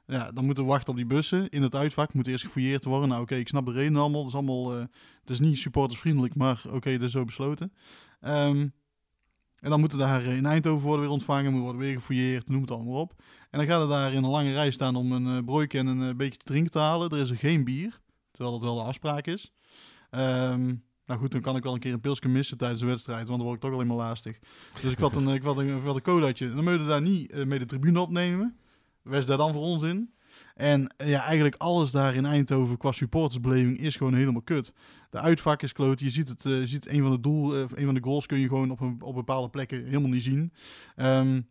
[0.05, 1.49] Ja, dan moeten we wachten op die bussen.
[1.49, 3.09] In het uitvak moet eerst gefouilleerd worden.
[3.09, 4.19] Nou oké, ik snap de reden allemaal.
[4.19, 4.75] Het is allemaal...
[4.75, 4.85] eh,
[5.19, 7.73] het is niet supportersvriendelijk, maar oké, het is zo besloten.
[8.19, 8.67] Ehm,
[9.59, 12.71] en dan moeten daar in Eindhoven worden weer ontvangen, moet worden weer gefouilleerd, noem het
[12.71, 13.13] allemaal op.
[13.49, 16.09] En dan gaat het daar in een lange rij staan om een uh, en een
[16.09, 17.09] eh, beetje te drinken te halen.
[17.09, 17.99] Er is er geen bier,
[18.31, 19.53] terwijl dat wel de afspraak is.
[20.09, 20.75] Ehm,
[21.05, 23.37] nou goed, dan kan ik wel een keer een pilsje missen tijdens de wedstrijd, want
[23.37, 24.39] dan word ik toch alleen maar lastig.
[24.81, 26.55] Dus ik had een, ik had een, ik had een.
[26.55, 28.57] Dan moet je daar niet eh, mee de tribune opnemen.
[29.01, 30.13] Wees daar dan voor ons in.
[30.55, 34.73] En eh, ja, eigenlijk alles daar in Eindhoven qua supportersbeleving is gewoon helemaal kut.
[35.09, 35.99] De uitvak is kloot.
[35.99, 38.39] Je ziet het, eh, je ziet een van de doel, een van de goals kun
[38.39, 40.53] je gewoon op, een, op bepaalde plekken helemaal niet zien.
[40.95, 41.43] Je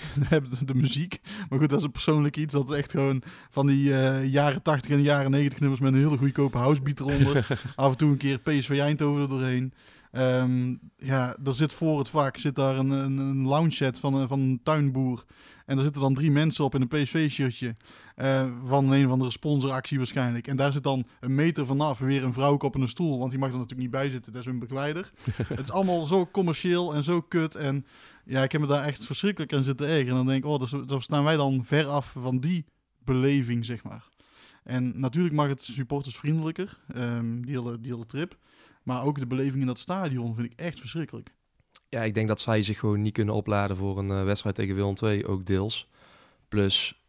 [0.64, 1.20] de muziek.
[1.48, 2.52] Maar goed, dat is een persoonlijk iets.
[2.52, 5.98] Dat is echt gewoon van die eh, jaren 80 en jaren 90 nummers met een
[5.98, 7.46] hele goedkope housebeat eronder.
[7.76, 9.72] Af en toe een keer PSV Eindhoven er doorheen.
[10.12, 14.14] Ehm, ja, er zit voor het vak zit daar een, een, een lounge set van,
[14.14, 15.24] een- van een tuinboer.
[15.66, 17.76] En er zitten dan drie mensen op in een PSV-shirtje.
[18.16, 20.46] eh, van een of andere sponsoractie waarschijnlijk.
[20.46, 23.18] En daar zit dan een meter vanaf weer een vrouw op een stoel.
[23.18, 24.32] Want die mag er natuurlijk niet bij zitten.
[24.32, 25.10] Dat is hun begeleider.
[25.46, 27.54] het is allemaal zo commercieel en zo kut.
[27.54, 27.86] En
[28.24, 30.08] ja, ik heb me daar echt verschrikkelijk aan zitten ergeren.
[30.08, 32.64] En dan denk ik, oh, dus, dus staan wij dan ver af van die
[33.04, 34.04] beleving, zeg maar.
[34.64, 38.36] En natuurlijk mag het supporters vriendelijker, ehm, die, hele, die hele trip.
[38.82, 41.30] Maar ook de beleving in dat stadion vind ik echt verschrikkelijk.
[41.88, 44.74] Ja, ik denk dat zij zich gewoon niet kunnen opladen voor een eh, wedstrijd tegen
[44.74, 45.88] Willem II, ook deels.
[46.48, 47.00] Plus,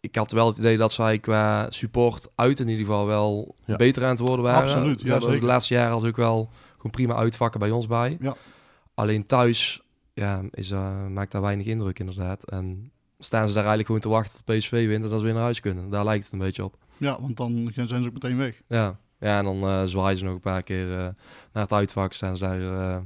[0.00, 3.76] ik had wel het idee dat zij qua support uit in ieder geval wel Ja.
[3.76, 4.62] beter aan het worden waren.
[4.74, 5.18] Absoluut, ja.
[5.18, 8.16] De laatste jaren als ook wel gewoon prima uitvakken bij ons bij.
[8.20, 8.36] Ja.
[8.94, 9.80] Alleen thuis
[10.16, 12.50] ja, is, eh, maakt daar weinig indruk inderdaad.
[12.50, 15.34] En staan ze daar eigenlijk gewoon te wachten tot PSV wint en dat ze weer
[15.34, 15.90] naar huis kunnen.
[15.90, 16.78] Daar lijkt het een beetje op.
[16.96, 18.62] Ja, want dan zijn ze ook meteen weg.
[18.68, 21.08] Ja, ja en dan eh, zwaaien ze nog een paar keer eh,
[21.52, 22.12] naar het uitvak.
[22.12, 23.02] Staan ze daar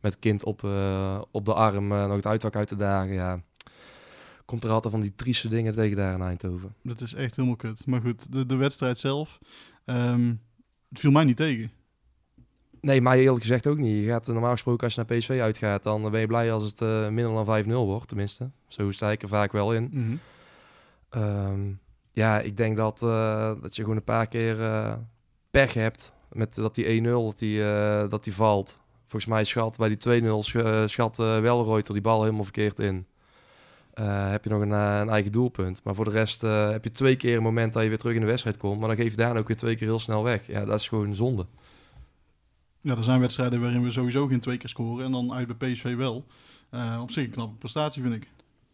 [0.00, 0.62] met het kind op,
[1.30, 3.14] op de arm nog het uitvak uit te dagen.
[3.14, 3.42] Ja.
[4.44, 6.74] Komt er altijd van die trieste dingen tegen daar in Eindhoven.
[6.82, 7.86] Dat is echt helemaal kut.
[7.86, 9.38] Maar goed, de, de wedstrijd zelf,
[9.84, 10.34] ehm,
[10.88, 11.70] het viel mij niet tegen.
[12.82, 14.02] Nee, mij eerlijk gezegd ook niet.
[14.02, 16.62] Je gaat eh, normaal gesproken als je naar PSV uitgaat, dan ben je blij als
[16.62, 18.50] het eh, minder dan 5-0 wordt, tenminste.
[18.68, 19.88] Zo sta ik er vaak wel in.
[19.92, 20.14] Mhm.
[21.10, 21.60] Ehm,
[22.12, 24.92] ja, ik denk dat, eh, dat je gewoon een paar keer eh,
[25.50, 28.80] pech hebt met dat die 1-0 dat die, eh, dat die valt.
[29.06, 32.78] Volgens mij schat bij die 2-0 sch- eh, schat eh, Welreuter die bal helemaal verkeerd
[32.78, 33.06] in.
[33.94, 35.80] Eh, heb je nog een, eh, een eigen doelpunt.
[35.84, 38.14] Maar voor de rest eh, heb je twee keer een moment dat je weer terug
[38.14, 38.78] in de wedstrijd komt.
[38.78, 40.46] Maar dan geef je daar ook weer twee keer heel snel weg.
[40.46, 41.46] Ja, dat is gewoon zonde.
[42.82, 45.72] Ja, er zijn wedstrijden waarin we sowieso geen twee keer scoren en dan uit bij
[45.72, 46.26] PSV wel.
[46.70, 48.28] Eh, op zich een knappe prestatie, vind ik.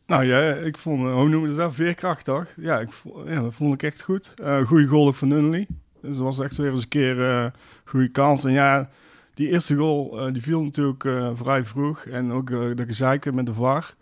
[0.06, 1.74] Nou ja, ik vond, eh, hoe noemen ze dat?
[1.74, 2.54] Veerkrachtig.
[2.56, 2.88] Ja, ik
[3.26, 4.34] ja, dat vond ik echt goed.
[4.36, 5.66] Eh goede goal van Nunnely.
[6.02, 7.52] Dus dat was echt weer eens een keer een
[7.84, 8.44] goede kans.
[8.44, 8.90] En ja,
[9.34, 12.04] die eerste goal die viel natuurlijk vrij vroeg.
[12.04, 13.94] En ook de gezeiken met de VAR.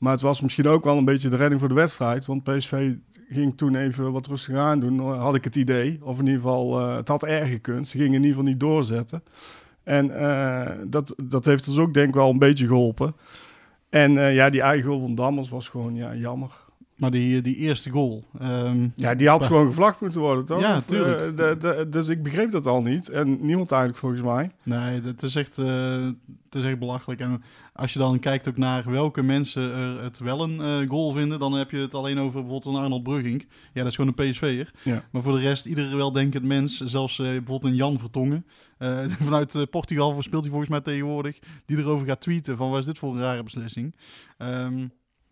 [0.00, 2.26] Maar het was misschien ook wel een beetje de redding voor de wedstrijd.
[2.26, 2.92] Want PSV
[3.30, 5.98] ging toen even wat rustiger aan doen, had ik het idee.
[6.02, 7.86] Of in ieder geval, eh, het had erg gekund.
[7.86, 9.22] Ze gingen in ieder geval niet doorzetten.
[9.82, 13.14] En eh, dat, dat heeft ons ook denk ik wel een beetje geholpen.
[13.88, 16.50] En eh, ja, die eigen goal van Dammers was gewoon ja, jammer.
[16.96, 18.24] Maar die, die eerste goal.
[18.40, 20.60] ehm, Ja, die had gewoon gevlacht moeten worden, toch?
[20.60, 21.36] Ja, Of, tuurlijk.
[21.36, 23.08] de, de, dus ik begreep dat al niet.
[23.08, 24.50] En niemand eigenlijk volgens mij.
[24.62, 27.20] Nee, het is, echt, het is echt belachelijk.
[27.20, 27.42] En
[27.80, 31.38] als je dan kijkt ook naar welke mensen er het wel een eh, goal vinden,
[31.38, 33.46] dan heb je het alleen over bijvoorbeeld een Arnold Brugging.
[33.72, 34.70] Ja, dat is gewoon een PSV'er.
[34.82, 35.04] Ja.
[35.10, 38.46] Maar voor de rest, iedere weldenkend mens, zelfs eh, bijvoorbeeld een Jan Vertongen,
[38.78, 42.84] eh, vanuit Portugal speelt hij volgens mij tegenwoordig, die erover gaat tweeten van wat is
[42.84, 43.96] dit voor een rare beslissing.
[44.38, 44.78] Ehm,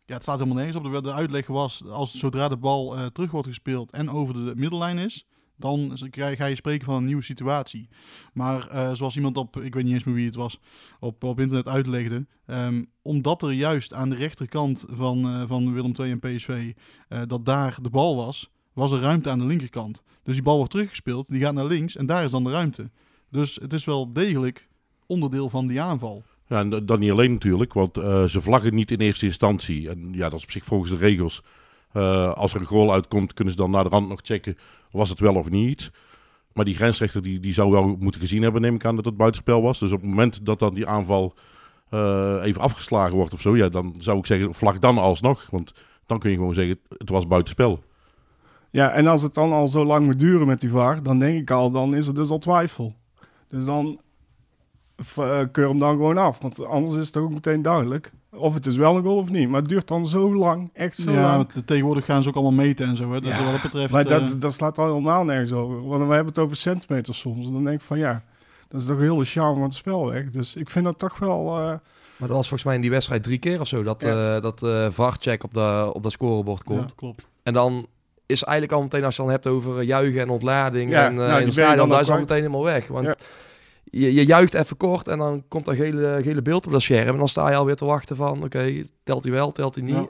[0.07, 0.93] ja, het staat helemaal nergens op.
[0.93, 4.99] De, de uitleg was, als zodra de bal terug wordt gespeeld en over de middellijn
[4.99, 5.27] is,
[5.59, 7.89] dan ga je- spreken van een nieuwe situatie.
[8.33, 10.61] Maar eh, zoals iemand op, ik weet niet eens meer wie het was,
[11.01, 12.27] op, op internet uitlegde.
[12.47, 16.73] ehm, omdat er juist aan de rechterkant van, eh, van Willem II en PSV,
[17.09, 20.03] eh, dat daar de bal was, was er ruimte aan de linkerkant.
[20.23, 22.91] Dus die bal wordt teruggespeeld, die gaat naar links en daar is dan de ruimte.
[23.31, 24.69] Dus het is wel degelijk
[25.07, 26.23] onderdeel van die aanval.
[26.49, 27.95] Ja, en dat niet alleen natuurlijk, want
[28.31, 29.89] ze vlaggen niet in eerste instantie.
[29.91, 31.43] En ja, dat is op zich volgens de regels.
[31.93, 34.57] Eh, als er een goal uitkomt, kunnen ze dan naar de rand nog checken,
[34.91, 35.91] was het wel of niet.
[36.53, 39.17] Maar die grensrechter die, die zou wel moeten gezien hebben, neem ik aan, dat het
[39.17, 39.79] buitenspel was.
[39.79, 41.35] Dus op het moment dat dan die aanval
[41.89, 45.47] eh, even afgeslagen wordt of zo, ja, dan zou ik zeggen, vlag dan alsnog.
[45.51, 45.73] Want
[46.07, 47.83] dan kun je gewoon zeggen, het was buitenspel.
[48.71, 51.41] Ja, en als het dan al zo lang moet duren met die VAR, dan denk
[51.41, 52.95] ik al, dan is er dus al twijfel.
[53.49, 54.01] Dus dan
[55.17, 56.39] eh, keur hem dan gewoon af.
[56.43, 59.49] Want anders is het ook meteen duidelijk of het is wel een goal of niet.
[59.49, 61.37] Maar het duurt dan zo lang, echt zo ja, lang.
[61.37, 63.13] want de- tegenwoordig gaan ze ook allemaal meten en zo.
[63.13, 63.21] Hè?
[63.21, 63.93] Dus Ja, wat dat betreft...
[63.93, 65.87] Maar eh, dat, dat slaat al helemaal nergens over.
[65.89, 67.47] Want we hebben het over centimeters soms.
[67.47, 68.23] En dan denk ik van ja,
[68.69, 70.31] dat is toch heel de charme van het spel weg.
[70.31, 71.39] Dus ik vind dat toch wel...
[71.59, 71.65] eh,
[72.17, 74.37] Maar dat was volgens mij in die wedstrijd drie keer of zo dat, Ja.
[74.37, 76.81] eh, dat eh VAR-check op, de, op dat scorebord komt.
[76.91, 77.23] ja, klopt.
[77.43, 77.87] En dan
[78.27, 81.31] is eigenlijk al meteen, als je dan hebt over juichen en ontlading Ja, en nou,
[81.31, 82.87] eh in het stadion, daar is al meteen helemaal weg.
[82.89, 83.15] Want Ja.
[83.91, 87.09] Je, je juicht even kort en dan komt dat gele, gele beeld op dat scherm.
[87.09, 90.09] En dan sta je alweer te wachten van, oké, telt hij wel, telt hij niet?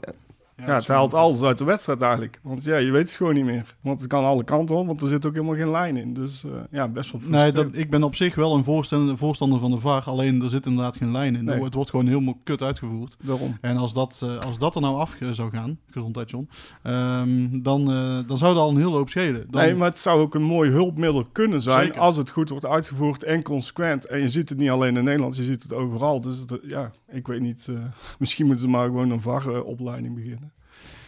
[0.67, 2.41] Ja, het haalt alles uit de wedstrijd eigenlijk.
[2.43, 3.77] Want ja, je weet het gewoon niet meer.
[3.81, 6.13] Want het kan alle kanten op, want er zit ook helemaal geen lijn in.
[6.13, 9.59] Dus eh, ja, best wel Nee, dat, ik ben op zich wel een voorstander, voorstander
[9.59, 11.45] van de VAR, alleen er zit inderdaad geen lijn in.
[11.45, 11.63] Nee.
[11.63, 13.17] Het wordt gewoon helemaal kut uitgevoerd.
[13.23, 13.57] Daarom.
[13.61, 16.49] En als dat, eh, als dat er nou af eh, zou gaan, gezondheid John,
[16.83, 17.85] ehm, dan,
[18.27, 19.47] dan zou dat al een hele hoop schelen.
[19.51, 22.01] Dan, Nee, maar het zou ook een mooi hulpmiddel kunnen zijn Zeker.
[22.01, 24.07] als het goed wordt uitgevoerd en consequent.
[24.07, 26.21] En je ziet het niet alleen in Nederland, je ziet het overal.
[26.21, 27.69] Dus ja, ik weet niet.
[28.19, 30.48] misschien moeten ze maar gewoon een VAR-opleiding beginnen.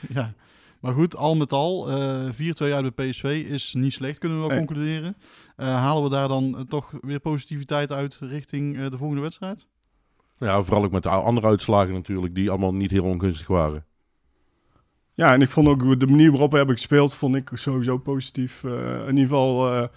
[0.08, 0.32] Ja.
[0.80, 4.46] Maar goed, al met al, eh 4-2 uit bij PSV is niet slecht, kunnen we
[4.46, 4.66] wel Nee.
[4.66, 5.16] concluderen.
[5.56, 9.66] Eh, halen we daar dan eh, toch weer positiviteit uit richting eh, de volgende wedstrijd?
[10.38, 13.84] Ja, vooral ook met de andere uitslagen natuurlijk, die allemaal niet heel ongunstig waren.
[15.14, 18.64] Ja, en ik vond ook de manier waarop we hebben gespeeld, vond ik sowieso positief.
[18.64, 19.88] Eh, in ieder geval eh,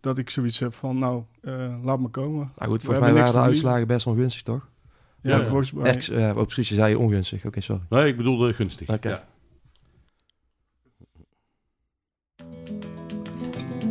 [0.00, 2.34] dat ik zoiets heb van, nou, eh, laat me komen.
[2.34, 4.68] Nou goed, hebben volgens mij niks waren de uitslagen best ongunstig, toch?
[5.22, 5.42] Ja, Ja.
[5.42, 5.90] volgens mij.
[5.94, 7.44] Ex, precies, je zei ongunstig.
[7.44, 7.82] Oké, sorry.
[7.88, 8.88] Nee, ik bedoelde gunstig.
[8.88, 9.08] Oké.
[9.08, 9.24] Ja.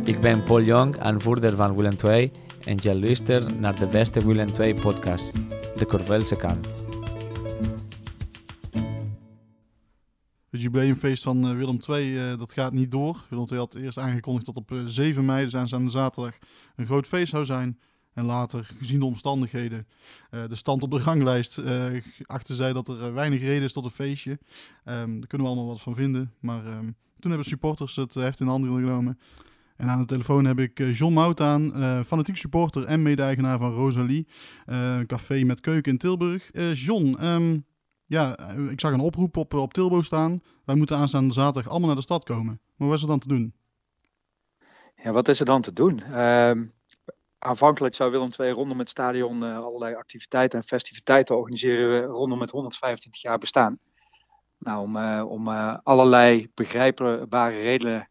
[0.06, 2.32] Ik ben Paul Jong, aanvoerder van Willem II
[2.64, 5.34] en je luistert naar de beste Willem II podcast,
[5.76, 6.66] de Corvelse kant.
[10.50, 13.24] Het jubileumfeest van uh, Willem II, uh, dat gaat niet door.
[13.28, 16.38] Willem II had eerst aangekondigd dat op uh, 7 mei, dus aanstaande zaterdag,
[16.76, 17.78] een groot feest zou zijn.
[18.12, 19.86] En later, gezien de omstandigheden,
[20.30, 21.60] de stand op de ranglijst,
[22.22, 24.30] achter zij dat er weinig reden is tot een feestje.
[24.30, 26.32] Um, daar kunnen we allemaal wat van vinden.
[26.40, 29.18] Maar um, toen hebben supporters het heft in handen genomen.
[29.76, 33.72] En aan de telefoon heb ik John Mout aan, uh, fanatiek supporter en mede-eigenaar van
[33.72, 34.26] Rosalie,
[34.66, 36.50] uh, een café met keuken in Tilburg.
[36.72, 37.64] John, um,
[38.06, 38.38] ja,
[38.70, 40.42] ik zag een oproep op, op Tilbo staan.
[40.64, 42.60] Wij moeten aanstaande zaterdag allemaal naar de stad komen.
[42.76, 43.54] Maar wat is er dan te doen?
[45.02, 46.02] Ja, wat is er dan te doen?
[47.38, 53.22] aanvankelijk zou Willem II rondom het stadion allerlei activiteiten en festiviteiten organiseren rondom het 125
[53.22, 53.78] jaar bestaan.
[54.58, 55.48] Nou, om, om
[55.82, 58.08] allerlei begrijpbare redenen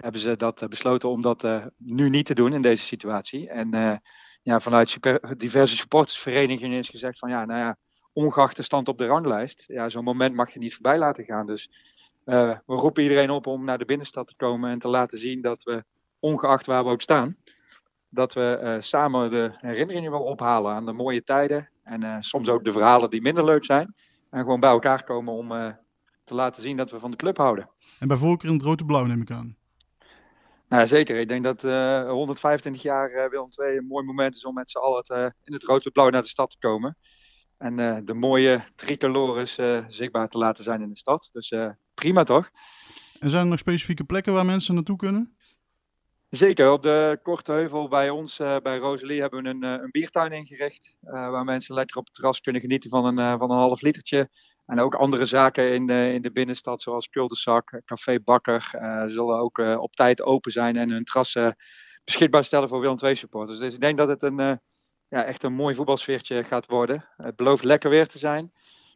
[0.00, 3.48] hebben ze dat besloten om dat nu niet te doen in deze situatie.
[3.48, 4.00] En
[4.42, 4.98] ja, vanuit
[5.36, 7.76] diverse supportersverenigingen is gezegd van ja, nou ja,
[8.12, 11.46] ongeacht de stand op de ranglijst, ja, zo'n moment mag je niet voorbij laten gaan.
[11.46, 11.70] Dus
[12.24, 15.62] we roepen iedereen op om naar de binnenstad te komen en te laten zien dat
[15.62, 15.84] we,
[16.18, 17.36] ongeacht waar we ook staan,
[18.08, 22.72] dat we samen de herinneringen willen ophalen aan de mooie tijden en soms ook de
[22.72, 23.94] verhalen die minder leuk zijn.
[24.30, 25.48] En gewoon bij elkaar komen om
[26.24, 27.70] te laten zien dat we van de club houden.
[27.98, 29.56] En bij voorkeur in het rood-blauw neem ik aan.
[30.70, 31.16] Nou, zeker.
[31.16, 34.70] Ik denk dat uh, 125 jaar uh, Willem II een mooi moment is om met
[34.70, 36.96] z'n allen in het rood-blauw naar de stad te komen.
[37.58, 41.30] En uh, de mooie tricolores zichtbaar te laten zijn in de stad.
[41.32, 41.54] Dus
[41.94, 42.50] prima toch?
[43.20, 45.36] En zijn er nog specifieke plekken waar mensen naartoe kunnen?
[46.30, 50.96] Zeker, op de Korte Heuvel bij ons, bij Rosalie, hebben we een, een biertuin ingericht.
[51.00, 54.28] waar mensen lekker op het terras kunnen genieten van een, van een half litertje.
[54.66, 58.68] En ook andere zaken in de, in de binnenstad, zoals Kulderzak, Café Bakker,
[59.06, 61.56] zullen ook op tijd open zijn en hun terrassen
[62.04, 63.58] beschikbaar stellen voor Willem II supporters.
[63.58, 64.60] Dus ik denk dat het een,
[65.08, 67.08] ja, echt een mooi voetbalsfeertje gaat worden.
[67.16, 68.52] Het belooft lekker weer te zijn.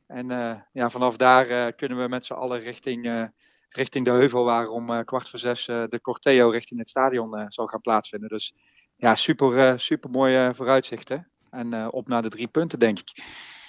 [0.06, 0.26] En
[0.72, 3.30] ja, vanaf daar kunnen we met z'n allen richting,
[3.76, 7.80] richting de heuvel, waar om kwart voor zes de corteo richting het stadion zal gaan
[7.80, 8.28] plaatsvinden.
[8.28, 8.54] Dus
[8.96, 11.28] ja, super, super mooie vooruitzichten.
[11.50, 13.22] En op naar de drie punten, denk ik.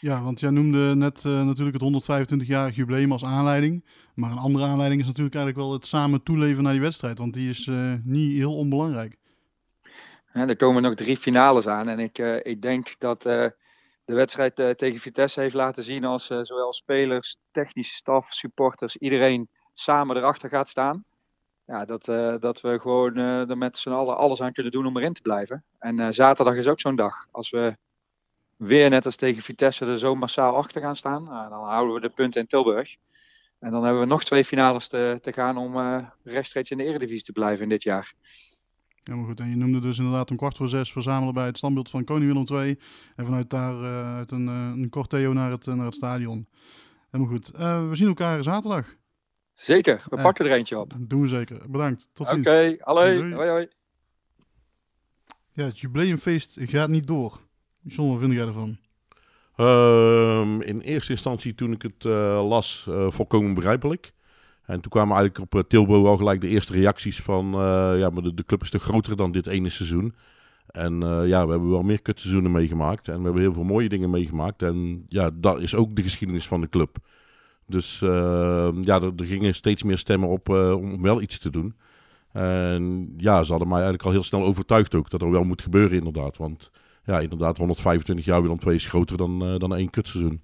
[0.06, 3.86] Ja, want jij noemde net uh, natuurlijk het 125-jarig jubileum als aanleiding.
[4.16, 7.18] Maar een andere aanleiding is natuurlijk eigenlijk wel het samen toeleven naar die wedstrijd.
[7.18, 9.18] Want die is uh, niet heel onbelangrijk.
[10.34, 11.90] Ja, er komen nog drie finales aan.
[11.90, 13.54] En ik, uh, ik denk dat de
[14.06, 20.50] wedstrijd tegen Vitesse heeft laten zien als zowel spelers, technische staf, supporters, iedereen samen erachter
[20.50, 21.04] gaat staan.
[21.66, 22.06] Ja, dat,
[22.42, 25.64] dat we gewoon er met z'n allen alles aan kunnen doen om erin te blijven.
[25.80, 27.26] En zaterdag is ook zo'n dag.
[27.32, 27.78] Als we
[28.58, 31.26] weer net als tegen Vitesse er zo massaal achter gaan staan.
[31.26, 32.96] Dan houden we de punten in Tilburg.
[33.60, 36.84] En dan hebben we nog twee finales te, te gaan om uh, rechtstreeks in de
[36.84, 38.14] Eredivisie te blijven in dit jaar.
[39.04, 39.40] Ja, maar goed.
[39.40, 42.32] En je noemde dus inderdaad om kwart voor zes verzamelen bij het standbeeld van Koning
[42.34, 42.80] Willem II.
[43.16, 46.48] En vanuit daar uh, uit een, uh, een corteo naar het, naar het stadion.
[47.10, 47.52] Helemaal goed.
[47.90, 48.96] we zien elkaar zaterdag.
[49.56, 50.94] Zeker, we pakken er eentje op.
[50.98, 51.70] Doen we zeker.
[51.70, 52.10] Bedankt.
[52.14, 52.40] Tot ziens.
[52.40, 53.68] Oké, okay, hoi, hoi, hoi.
[55.52, 57.40] Ja, het jubileumfeest gaat niet door.
[57.82, 58.78] John, wat vind jij ervan?
[59.58, 64.14] Um, in eerste instantie toen ik het uh, las, uh, volkomen begrijpelijk.
[64.66, 67.52] En toen kwamen eigenlijk op uh, Tilbo al gelijk de eerste reacties van...
[67.98, 70.16] ja, maar de, de, club is toch groter dan dit ene seizoen.
[70.68, 73.08] En ja, we hebben wel meer kutseizoenen meegemaakt.
[73.08, 74.62] En we hebben heel veel mooie dingen meegemaakt.
[74.62, 76.98] En ja, dat is ook de geschiedenis van de club.
[77.68, 81.76] Dus ehm, ja, er, er, gingen steeds meer stemmen op om wel iets te doen.
[82.32, 85.62] En ja, ze hadden mij eigenlijk al heel snel overtuigd ook dat er wel moet
[85.62, 86.38] gebeuren inderdaad.
[86.38, 86.72] Want
[87.06, 90.42] ja, inderdaad, 125 jaar Willem II is groter dan, uh, dan één kutseizoen.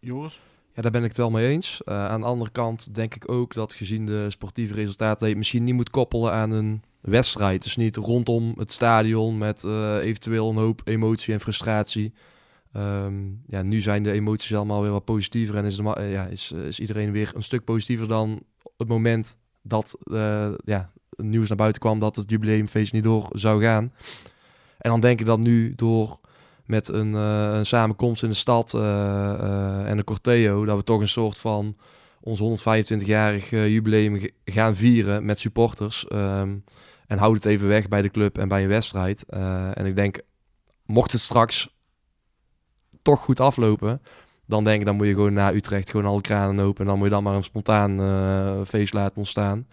[0.00, 0.40] Joris?
[0.74, 1.80] Ja, daar ben ik het wel mee eens.
[1.84, 5.28] Uh, aan de andere kant denk ik ook dat gezien de sportieve resultaten...
[5.28, 7.62] je misschien niet moet koppelen aan een wedstrijd.
[7.62, 12.12] Dus niet rondom het stadion met uh, eventueel een hoop emotie en frustratie.
[12.76, 15.56] Um, ja, nu zijn de emoties allemaal weer wat positiever...
[15.56, 18.42] en is, de, ja, is, is iedereen weer een stuk positiever dan
[18.76, 19.98] het moment dat
[20.64, 21.98] ja, nieuws naar buiten kwam...
[21.98, 23.92] dat het jubileumfeest niet door zou gaan...
[24.78, 26.20] En dan denk ik dat nu door
[26.64, 31.38] met een, een samenkomst in de stad en een corteo, dat we toch een soort
[31.38, 31.76] van
[32.20, 36.06] ons 125-jarig jubileum gaan vieren met supporters.
[36.12, 36.64] Um,
[37.06, 39.24] en houd het even weg bij de club en bij een wedstrijd.
[39.74, 40.20] en ik denk,
[40.84, 41.73] mocht het straks
[43.04, 44.02] toch goed aflopen,
[44.46, 46.80] dan denk ik, dan moet je gewoon naar Utrecht gewoon alle kranen open.
[46.80, 49.66] En dan moet je dan maar een spontaan feest laten ontstaan.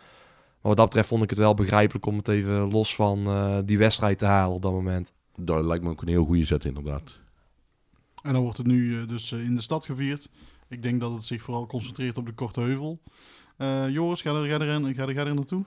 [0.61, 3.57] Maar wat dat betreft vond ik het wel begrijpelijk om het even los van uh,
[3.65, 5.11] die wedstrijd te halen op dat moment.
[5.35, 7.19] Dat lijkt me ook een heel goede zet inderdaad.
[8.23, 10.29] En dan wordt het nu uh, dus uh, in de stad gevierd.
[10.69, 12.99] Ik denk dat het zich vooral concentreert op de Korte Heuvel.
[13.89, 15.63] Joris, ga er, ga, er, ga, er, ga er naartoe?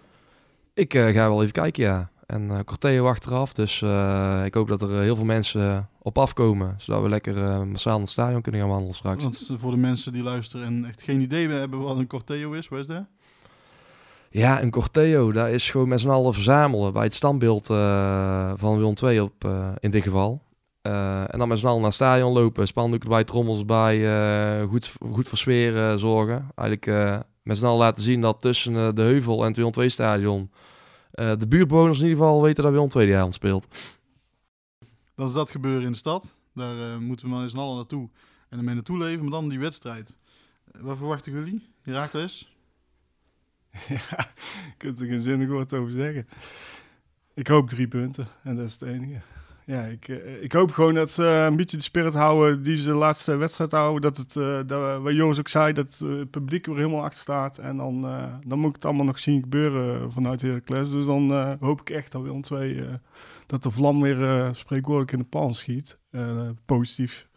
[0.75, 2.11] Ik eh, ga wel even kijken, ja.
[2.27, 3.53] En eh Corteo achteraf.
[3.53, 6.75] Dus eh, ik hoop dat er eh, heel veel mensen op afkomen.
[6.79, 9.23] Zodat we lekker eh, massaal in het stadion kunnen gaan wandelen straks.
[9.23, 12.69] Want voor de mensen die luisteren en echt geen idee hebben wat een Corteo is,
[12.69, 13.05] wat is dat?
[14.31, 18.77] Ja, een Corteo, dat is gewoon met z'n allen verzamelen bij het standbeeld eh, van
[18.77, 20.43] Willem II op, eh, in dit geval.
[20.83, 25.29] En dan met z'n allen naar het stadion lopen, spandoeken erbij, trommels bij, goed, goed
[25.29, 26.51] voor sfeer zorgen.
[26.55, 30.51] Eigenlijk met z'n allen laten zien dat tussen de Heuvel en het Willem II stadion
[31.11, 33.67] de buurtbewoners in ieder geval weten dat Willem II die avond speelt.
[35.15, 36.35] Dan is dat gebeuren in de stad.
[36.55, 38.09] Daar eh, moeten we maar eens allen naartoe.
[38.49, 40.17] En ermee naartoe leven, maar dan die wedstrijd.
[40.73, 41.69] Eh, wat verwachten jullie?
[41.83, 42.57] Herakles?
[43.89, 44.19] ja,
[44.69, 46.29] ik kan er geen zinnig woord over zeggen.
[47.35, 49.21] Ik hoop drie punten en dat is het enige.
[49.67, 52.85] Ja, ik, eh, ik hoop gewoon dat ze een beetje de spirit houden die ze
[52.85, 54.03] de laatste wedstrijd houden.
[54.03, 54.33] Dat het,
[54.69, 57.59] dat, wat Joris ook zei, dat het publiek er helemaal achter staat.
[57.59, 58.01] En dan,
[58.47, 60.91] dan moet ik het allemaal nog zien gebeuren vanuit Heracles.
[60.91, 62.95] Dus dan hoop ik echt dat Willem II, eh
[63.47, 65.99] dat de vlam weer eh, spreekwoordelijk in de pan schiet.
[66.11, 67.29] Eh, positief.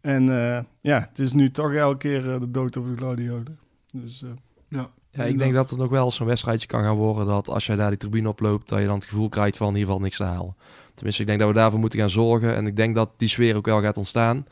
[0.00, 3.54] En eh, ja, het is nu toch elke keer de dood over de gladiator.
[3.92, 4.30] Dus eh,
[4.68, 4.90] Ja.
[5.10, 7.76] Ja, ik denk dat het nog wel zo'n wedstrijdje kan gaan worden dat als jij
[7.76, 10.16] daar die tribune oploopt, dat je dan het gevoel krijgt van in ieder geval niks
[10.16, 10.56] te halen.
[10.94, 13.56] Tenminste, ik denk dat we daarvoor moeten gaan zorgen en ik denk dat die sfeer
[13.56, 14.46] ook wel gaat ontstaan.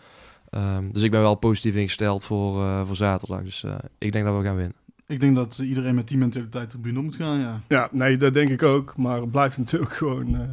[0.50, 3.42] Ehm, dus ik ben wel positief ingesteld voor, eh, voor zaterdag.
[3.42, 4.76] Dus eh, ik denk dat we gaan winnen.
[5.10, 7.60] Ik denk dat iedereen met die mentaliteit de tribune moet gaan, ja.
[7.68, 8.96] Ja, nee, dat denk ik ook.
[8.96, 10.50] Maar het blijft natuurlijk gewoon eh,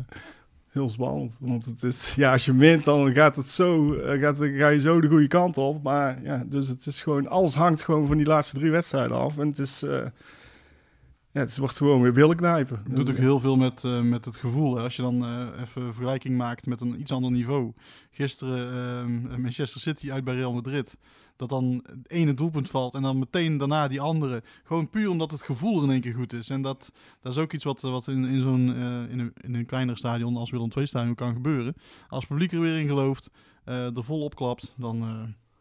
[0.70, 1.38] heel spannend.
[1.41, 4.80] Want het is, ja, als je wint, dan gaat het zo, eh, gaat, ga je
[4.80, 5.84] zo de goede kant op.
[5.84, 9.38] Maar ja, dus het is gewoon, alles hangt gewoon van die laatste drie wedstrijden af.
[9.38, 10.06] En het is, eh,
[11.32, 12.82] ja, het wordt gewoon weer billen knijpen.
[12.84, 14.76] Het doet ook heel veel met, met het gevoel.
[14.76, 14.84] Hè.
[14.84, 15.15] Als je dan
[15.62, 17.74] even een vergelijking maakt met een iets ander niveau.
[18.12, 20.98] Gisteren Manchester City uit bij Real Madrid.
[21.38, 24.43] Dat dan het ene doelpunt valt en dan meteen daarna die andere.
[24.63, 26.50] Gewoon puur omdat het gevoel in één keer goed is.
[26.50, 29.56] En dat, dat is ook iets wat, wat in, in zo'n eh, in, een, in
[29.56, 31.76] een kleiner stadion als Willem II stadion kan gebeuren.
[32.10, 33.30] Als het publiek er weer in gelooft,
[33.63, 35.08] eh er vol opklapt, dan eh,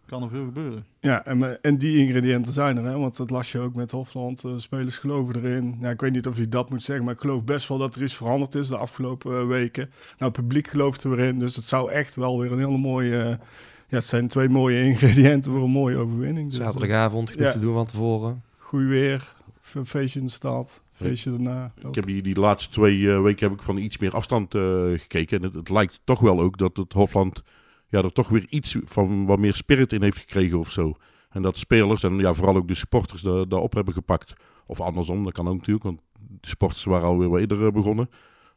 [0.06, 0.84] kan er veel gebeuren.
[1.00, 2.98] Ja, en, en die ingrediënten zijn er, hè?
[2.98, 4.44] want dat las je ook met Hofland.
[4.56, 5.76] spelers geloven erin.
[5.80, 7.94] Ja, ik weet niet of je dat moet zeggen, maar ik geloof best wel dat
[7.94, 9.90] er iets veranderd is de afgelopen weken.
[10.18, 12.78] Nou, het publiek gelooft er weer in, dus het zou echt wel weer een hele
[12.78, 13.38] mooie...
[13.86, 16.50] eh, ja, het zijn twee mooie ingrediënten voor een mooie overwinning.
[16.50, 17.52] Dus, Zaterdagavond, genoeg ja.
[17.52, 18.42] te doen van tevoren.
[18.56, 21.72] Goed weer, feestje in de stad, feestje daarna.
[21.88, 24.62] Ik heb die, die laatste twee eh, weken heb ik van iets meer afstand eh,
[24.96, 25.38] gekeken.
[25.38, 27.42] En het, het lijkt toch wel ook dat het Hofland
[27.88, 30.94] ja, er toch weer iets van wat meer spirit in heeft gekregen of zo.
[31.30, 34.32] En dat spelers en ja, vooral ook de supporters daar, daarop hebben gepakt.
[34.66, 38.10] Of andersom, dat kan ook natuurlijk, want de supporters waren alweer wat eerder eh, begonnen.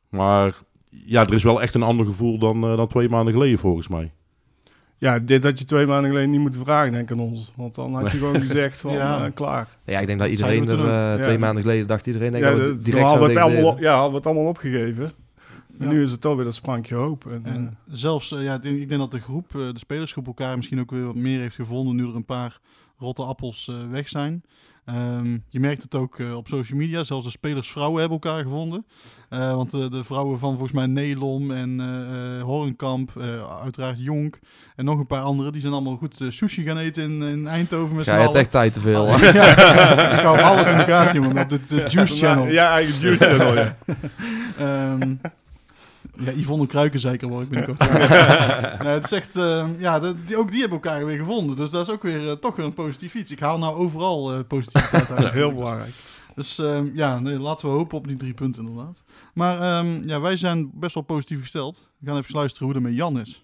[0.09, 3.59] Maar ja, er is wel echt een ander gevoel dan, eh, dan twee maanden geleden
[3.59, 4.11] volgens mij.
[4.99, 7.51] Ja, dit had je twee maanden geleden niet moeten vragen, denk ik aan ons.
[7.55, 9.25] Want dan had je gewoon gezegd van, Ja.
[9.25, 9.67] eh, klaar.
[9.85, 11.39] Ja, ik denk dat iedereen er eh, twee Ja.
[11.39, 14.09] maanden geleden dacht iedereen denk Ja, dat we direct hadden het allemaal, op- ja, hadden
[14.11, 15.11] we het allemaal opgegeven.
[15.79, 15.91] En Ja.
[15.91, 17.25] nu is het toch weer dat sprankje hoop.
[17.31, 20.27] En, En eh, zelfs, ja, ik denk, ik denk dat de groep, eh, de spelersgroep
[20.27, 22.59] elkaar misschien ook weer wat meer heeft gevonden nu er een paar
[22.97, 24.43] rotte appels eh, weg zijn.
[24.85, 28.85] Ehm, je merkt het ook eh, op social media, zelfs de spelersvrouwen hebben elkaar gevonden.
[29.29, 33.97] Eh, want eh, de vrouwen van volgens mij Nelom en eh eh, Horenkamp, eh, uiteraard
[33.99, 34.39] Jonk
[34.75, 37.95] en nog een paar anderen, die zijn allemaal goed sushi gaan eten in, in Eindhoven
[37.95, 38.41] met z'n Ja, je hebt allen.
[38.41, 39.07] echt tijd te veel.
[39.33, 42.47] ja, ik hou alles in de gaten, jongen, op de, de Juice Channel.
[42.47, 43.77] Ja, eigen Juice Channel, ja.
[44.57, 45.15] Ehm,
[46.19, 47.89] ja, Yvonne Kruiken zeker word ik binnenkort.
[48.83, 51.55] Nee, het is echt, ehm, ja, de- die, ook die hebben elkaar weer gevonden.
[51.55, 53.31] Dus dat is ook weer eh, toch weer een positief iets.
[53.31, 55.33] Ik haal nou overal eh positiviteit uit.
[55.41, 55.93] Heel belangrijk.
[56.35, 59.03] Dus ehm, ja, nee, laten we hopen op die drie punten inderdaad.
[59.33, 61.89] Maar ehm, ja, wij zijn best wel positief gesteld.
[61.99, 63.43] We gaan even luisteren hoe het met Jan is.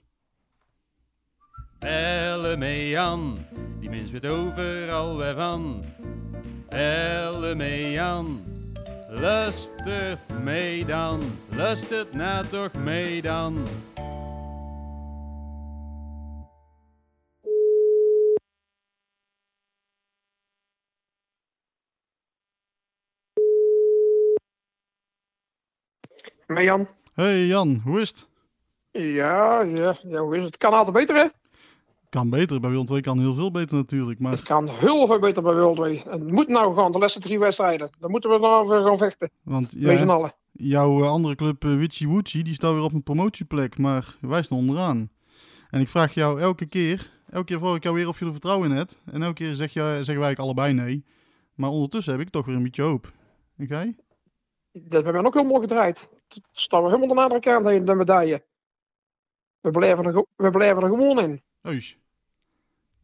[1.80, 3.38] Elle mee Jan,
[3.80, 5.84] die mens weet overal weer van.
[6.70, 8.42] Elle mee Jan,
[9.20, 13.68] lustert mee dan, lustert nou toch mee dan.
[26.48, 26.88] Met Jan.
[27.14, 28.28] Hey Jan, hoe is het?
[28.92, 30.54] Ja, ja, ja, hoe is het?
[30.54, 31.45] Het kan altijd beter, hè?
[32.16, 34.20] Kan beter, bij Willem II kan heel veel beter natuurlijk.
[34.20, 36.04] Maar Het kan heel veel beter bij World Way.
[36.06, 37.90] En het moet nou gaan, de laatste drie wedstrijden.
[38.00, 39.30] Dan moeten we nou weer gaan vechten.
[39.44, 43.78] want ja, jouw eh, andere club uh, Wichi Wuchi, die staat weer op een promotieplek,
[43.78, 45.10] maar wij staan onderaan.
[45.70, 48.32] En ik vraag jou elke keer, elke keer vraag ik jou weer of je er
[48.32, 49.02] vertrouwen in hebt.
[49.06, 51.06] En elke keer zeg je, zeggen wij eigenlijk allebei nee.
[51.56, 53.12] Maar ondertussen heb ik toch weer een beetje hoop.
[53.58, 53.96] En jij?
[54.72, 56.10] Dat hebben we ook helemaal gedraaid.
[56.52, 58.44] Staan we helemaal aan de andere kant heen, de medaille.
[59.60, 61.42] We blijven er, we blijven er gewoon in.
[61.68, 62.04] Oei.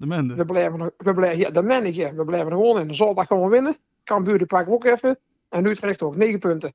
[0.02, 0.36] De mende.
[0.36, 2.96] We blijven er, we blijven, ja, de mannetje, we blijven er gewoon in.
[2.96, 3.78] Zondag gaan we winnen.
[4.04, 5.18] Cambuur die pakken we ook even.
[5.50, 6.74] En Utrecht ook, negen punten.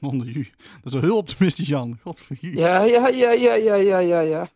[0.00, 0.32] Onder u.
[0.56, 1.98] Dat is wel heel optimistisch, Jan.
[2.02, 2.56] Godverdomme.
[2.58, 4.48] Ja, ja, ja, ja, ja, ja, ja, ja.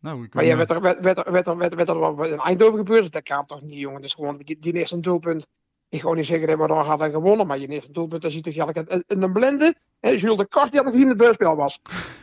[0.00, 2.26] Nou, ik Maar ja, werd er, werd, werd, er- werd, er- werd, werd er wat
[2.26, 3.12] in Eindhoven gebeurd?
[3.12, 4.00] Dat kan toch niet, jongen.
[4.00, 5.46] Dat is gewoon die, die eerste doelpunt.
[5.88, 8.44] Ik ga niet zeggen dat we dan hadden gewonnen, maar je eerste doelpunt, dat ziet
[8.44, 9.74] toch in, een blende.
[10.00, 11.80] Hè, Jules de Kast die had nog in het buitenspel was.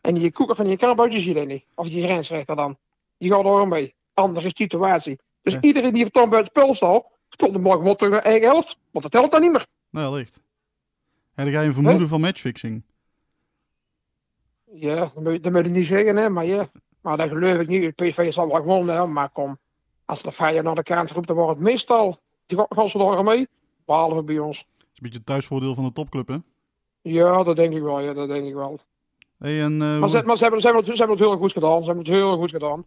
[0.00, 1.64] En die koeker van die kamphoutje zie je niet.
[1.74, 2.76] Of die grensrechter dan.
[3.18, 3.94] Die gaat er mee.
[4.18, 5.18] Andere situatie.
[5.42, 5.60] Dus Ja.
[5.60, 8.76] iedereen die dan buiten het spel staat, stond de morgen wat terug eigen helft.
[8.90, 9.66] Want dat telt dan niet meer.
[9.90, 10.40] Nou, licht.
[11.34, 12.82] Ja, dan ga je een vermoeden van matchfixing.
[14.72, 16.70] Ja, dat moet, dat moet niet zeggen, hè, maar ja.
[17.00, 17.94] Maar dat geloof ik niet.
[17.94, 19.58] PSV zal wel gewonnen, hè, maar kom.
[20.04, 22.20] Als de Feyenoord naar de kant roept, dan wordt het meestal.
[22.46, 23.48] Die gaan- ze er mee.
[23.84, 24.58] Behalve bij ons.
[24.58, 26.36] Dat is een beetje het thuisvoordeel van de topclub, hè?
[27.02, 28.80] Ja, dat denk ik wel, ja, dat denk ik wel.
[29.38, 31.36] Hey, en, eh, Maar, ze, maar ze, hebben, ze, hebben het, ze hebben het heel
[31.36, 31.78] goed gedaan.
[31.80, 32.84] Ze hebben het heel goed gedaan.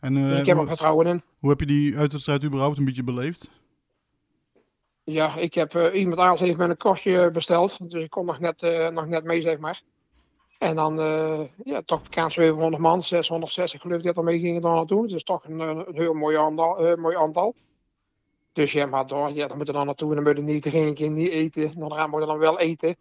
[0.00, 1.22] En eh, ik heb er vertrouwen in.
[1.38, 3.50] hoe heb je die uitwedstrijd überhaupt een beetje beleefd?
[5.04, 7.90] Ja, ik heb eh, iemand anders heeft met een kostje besteld.
[7.90, 9.82] Dus ik kon nog net, eh, nog net mee, zeg maar.
[10.58, 14.62] En dan, eh, ja, toch bekend 700 man, 660 geloof ik dat er mee gingen
[14.62, 15.08] dan naartoe.
[15.08, 16.78] Dus toch een, een heel mooi aantal.
[16.78, 17.54] eh, mooi aantal.
[18.52, 20.62] Dus ja, maar door, ja, dan moeten we dan naartoe en dan moeten we niet
[20.62, 21.78] drinken, niet eten.
[21.78, 22.96] Daarna moeten dan wel eten.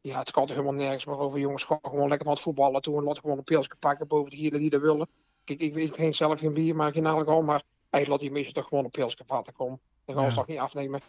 [0.00, 1.38] Ja, het kan toch helemaal nergens meer over.
[1.38, 4.30] Jongens, gewoon, gewoon lekker naar het voetballen toe en laten gewoon een pilsje pakken boven
[4.30, 5.08] de hier die dat willen.
[5.46, 8.54] Kijk, ik, ik drink zelf geen bier, maar geen alcohol, maar eigenlijk laat die mensen
[8.54, 9.78] toch gewoon een pilsje vatten komen.
[10.04, 10.36] Dan gaan we Ja.
[10.36, 11.00] toch niet afnemen.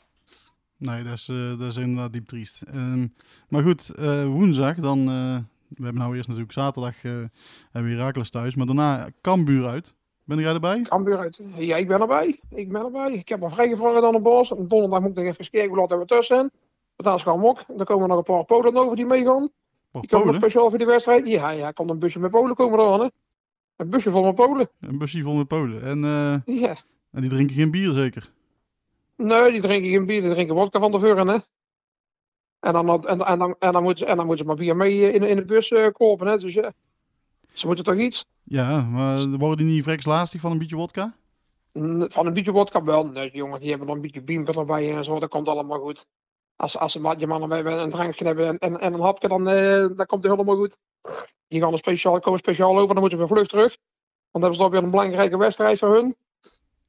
[0.78, 2.62] Nee, dat is, eh, dat is inderdaad diep triest.
[2.62, 3.08] Ehm,
[3.50, 4.98] maar goed, eh, woensdag dan...
[5.00, 7.32] eh, we hebben nou eerst natuurlijk zaterdag hebben
[7.72, 8.56] we Herakles thuis.
[8.56, 9.94] Maar daarna Cambuur uit.
[10.24, 10.82] Ben jij erbij?
[10.82, 11.40] Cambuur uit.
[11.56, 12.40] Ja, ik ben erbij.
[12.50, 13.14] Ik ben erbij.
[13.14, 14.52] Ik heb me vrijgevraagd aan de bos.
[14.52, 16.52] En donderdag moet ik nog even kijken hoe laat we tussen
[16.98, 17.20] zijn.
[17.20, 17.64] Gaan we ook.
[17.68, 19.50] Dan komen er nog een paar Polen over die meegaan.
[19.92, 21.28] Die komen speciaal voor die wedstrijd.
[21.28, 23.00] Ja, ja, komt een busje met Polen komen er aan.
[23.00, 23.08] Hè.
[23.78, 24.70] Een busje vol met Polen.
[24.80, 25.82] Een busje vol met Polen.
[25.84, 26.78] En, eh, Ja.
[27.12, 28.32] en die drinken geen bier zeker?
[29.16, 30.22] Nee, die drinken geen bier.
[30.22, 31.38] Die drinken vodka van tevoren, hè.
[32.60, 34.76] En dan, en, en, dan, en, dan moeten ze, en dan moeten ze maar bier
[34.76, 36.38] mee eh, in, in de bus eh, kopen, hè.
[36.38, 36.74] Dus ja.
[37.54, 38.26] Ze moeten toch iets?
[38.44, 41.16] Ja, maar worden die niet vreks lastig van een beetje wodka?
[42.08, 43.06] Van een beetje vodka wel.
[43.08, 45.20] Nee, jongen, die hebben dan een beetje bieber erbij en zo.
[45.20, 46.06] Dat komt allemaal goed.
[46.58, 49.98] Als, als je mannen bij een drankje hebben en, en, en een hapje, dan, eh,
[49.98, 50.78] dan komt het helemaal goed.
[51.48, 53.78] Die gaan er speciaal, komen speciaal over, dan moeten we vlug terug.
[54.32, 56.16] Want dan hebben ze dan weer een belangrijke wedstrijd voor hun.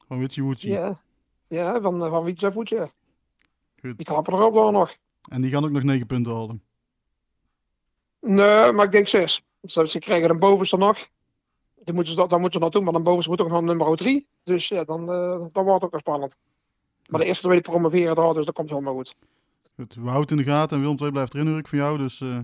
[0.06, 0.72] Van Witchy Wootsie.
[0.72, 1.00] Ja,
[1.48, 2.90] ja van, van Wiets en Voetje.
[3.80, 3.96] Goed.
[3.96, 4.96] Die klappen erop dan nog.
[5.28, 6.62] En die gaan ook nog negen punten halen.
[8.20, 9.42] Nee, maar ik denk zes.
[9.62, 11.08] Ze, ze krijgen een bovenste nog.
[11.74, 14.28] Die moeten ze, dan moeten ze naartoe, maar dan bovenste moet ook nog nummer drie.
[14.42, 16.36] Dus ja, dan, eh, dan wordt het ook wel spannend.
[17.06, 19.14] Maar de eerste twee promoveren er al, dus dat komt helemaal goed.
[19.80, 21.98] Goed, we houden in de gaten en Willem II blijft erin, hoor ik van jou.
[21.98, 22.38] Dus eh,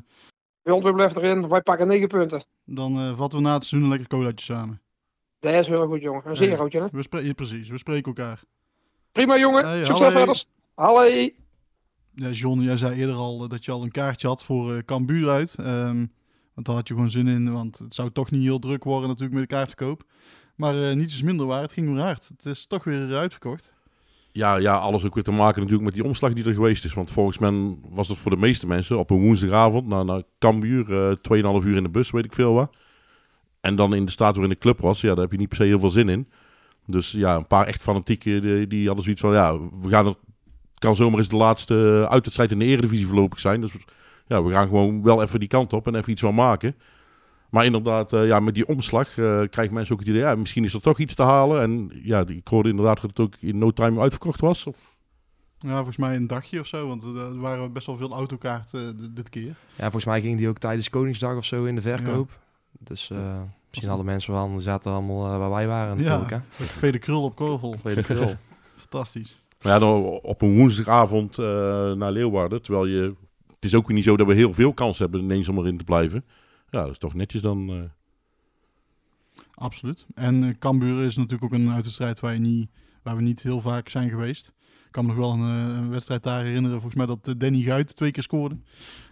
[0.62, 2.44] Wildwee blijft erin, wij pakken negen punten.
[2.64, 4.80] dan eh, vatten we na het seizoen een lekker colaatje samen.
[5.40, 6.22] Dat is heel goed, jongen.
[6.24, 6.88] Een zeer hè?
[6.92, 8.42] We spreken, ja, precies, we spreken elkaar.
[9.12, 9.64] Prima, jongen.
[9.66, 10.10] Hey, Succes hallo.
[10.10, 10.44] verder.
[10.74, 11.02] Hallo.
[12.14, 14.82] Ja, John, jij zei eerder al eh, dat je al een kaartje had voor eh
[14.84, 15.54] Cambuur uit.
[15.58, 16.06] Ehm,
[16.54, 19.08] want daar had je gewoon zin in, want het zou toch niet heel druk worden
[19.08, 20.04] natuurlijk met de kaartverkoop.
[20.56, 22.28] Maar eh niets is minder waar, het ging weer hard.
[22.28, 23.74] Het is toch weer uitverkocht.
[24.36, 26.94] Ja, ja, alles ook weer te maken natuurlijk met die omslag die er geweest is.
[26.94, 30.92] Want volgens mij was het voor de meeste mensen op een woensdagavond naar, naar Cambuur,
[30.92, 32.76] eh 2,5 uur in de bus, weet ik veel wat.
[33.60, 35.56] En dan in de staat waarin de club was, ja, daar heb je niet per
[35.56, 36.28] se heel veel zin in.
[36.86, 40.16] Dus ja, een paar echt fanatieken die, die hadden zoiets van, ja, we gaan het
[40.74, 43.60] kan zomaar eens de laatste uitwedstrijd in de eredivisie voorlopig zijn.
[43.60, 43.72] Dus
[44.26, 46.76] ja, we gaan gewoon wel even die kant op en even iets van maken.
[47.54, 50.64] Maar inderdaad, eh, ja, met die omslag eh krijgen mensen ook het idee, ja, misschien
[50.64, 51.62] is er toch iets te halen.
[51.62, 54.66] En ja, ik hoorde inderdaad dat het ook in no time uitverkocht was.
[54.66, 54.96] Of...
[55.58, 59.14] Ja, volgens mij een dagje of zo, want eh, er waren best wel veel autokaarten
[59.14, 59.56] dit keer.
[59.74, 62.38] Ja, volgens mij ging die ook tijdens Koningsdag of zo in de verkoop.
[62.78, 66.30] Dus eh, misschien hadden mensen wel, die zaten allemaal waar wij waren natuurlijk.
[66.30, 66.66] Ja, hè.
[66.66, 67.76] Café de Krul op Korvel.
[68.02, 68.36] Krul.
[68.76, 69.42] Fantastisch.
[69.62, 71.44] Maar ja, dan op een woensdagavond eh,
[71.92, 72.62] naar Leeuwarden.
[72.62, 73.14] Terwijl je.
[73.54, 75.78] Het is ook weer niet zo dat we heel veel kans hebben ineens om erin
[75.78, 76.24] te blijven.
[76.74, 77.68] Ja, dat is toch netjes dan.
[77.68, 77.82] eh.
[79.54, 80.06] Absoluut.
[80.14, 82.70] En eh Cambuur is natuurlijk ook een uitwedstrijd waar, je niet,
[83.02, 84.52] waar we niet heel vaak zijn geweest.
[84.86, 86.80] Ik kan me nog wel een, eh, een wedstrijd daar herinneren.
[86.80, 88.56] Volgens mij dat Danny Guit twee keer scoorde.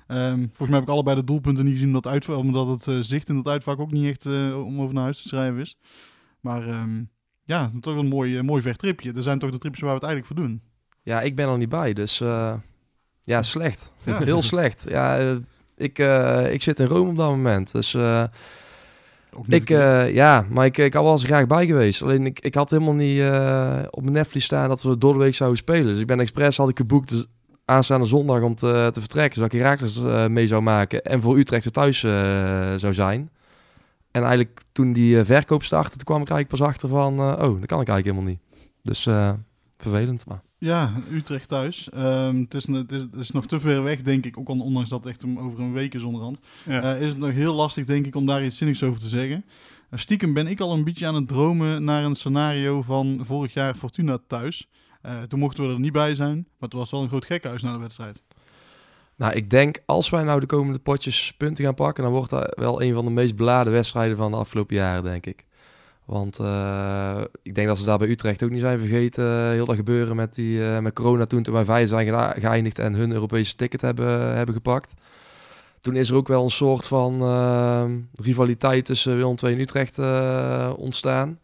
[0.06, 3.36] Ehm, volgens mij heb ik allebei de doelpunten niet gezien omdat, omdat het zicht in
[3.36, 5.76] het uitvak ook niet echt om over naar huis te schrijven is.
[6.40, 7.04] Maar ehm,
[7.44, 9.12] ja, toch een mooi, eh, mooi vertripje.
[9.12, 10.62] Er zijn toch de trips waar we het eigenlijk voor doen.
[11.02, 12.54] Ja, ik ben er niet bij, dus eh,
[13.22, 13.92] ja, slecht.
[14.04, 14.18] Ja.
[14.18, 14.84] Heel slecht.
[14.88, 15.38] Ja,
[15.82, 18.24] ik, eh, ik zit in Rome op dat moment, dus eh,
[19.46, 22.02] ik, eh, ja, maar ik, ik had wel eens graag bij geweest.
[22.02, 23.20] Alleen ik, ik had helemaal niet
[23.90, 25.86] op mijn netvlies staan dat we door de week zouden spelen.
[25.86, 27.26] Dus ik ben expres had ik geboekt dus
[27.64, 31.64] aanstaande zondag om te, te vertrekken, zodat ik Herakles mee zou maken en voor Utrecht
[31.64, 32.00] weer thuis
[32.80, 33.30] zou zijn.
[34.10, 37.66] En eigenlijk toen die verkoop startte, toen kwam ik eigenlijk pas achter van, oh, dat
[37.66, 38.40] kan ik eigenlijk helemaal niet.
[38.82, 39.08] Dus
[39.76, 41.88] vervelend, maar Ja, Utrecht thuis.
[41.90, 44.38] Ehm, het, is, het, is, het is nog te ver weg, denk ik.
[44.38, 46.38] Ook al, ondanks dat het echt een- over een week is onderhand.
[46.66, 46.82] Ja.
[46.94, 49.44] Eh, is het nog heel lastig, denk ik, om daar iets zinnigs over te zeggen.
[49.90, 53.52] Eh, stiekem ben ik al een beetje aan het dromen naar een scenario van vorig
[53.54, 54.68] jaar Fortuna thuis.
[55.02, 57.62] Eh, toen mochten we er niet bij zijn, maar het was wel een groot gekhuis
[57.62, 58.22] na de wedstrijd.
[59.16, 62.54] Nou, ik denk als wij nou de komende potjes punten gaan pakken, dan wordt dat
[62.58, 65.44] wel een van de meest beladen wedstrijden van de afgelopen jaren, denk ik.
[66.04, 69.24] Want eh, ik denk dat ze daar bij Utrecht ook niet zijn vergeten.
[69.24, 72.78] eh, heel dat gebeuren met, die, eh, met corona toen, toen wij vijf zijn geëindigd
[72.78, 74.94] en hun Europese ticket hebben, hebben gepakt.
[75.80, 77.22] Toen is er ook wel een soort van
[78.14, 79.98] rivaliteit tussen Willem II en Utrecht
[80.76, 81.38] ontstaan.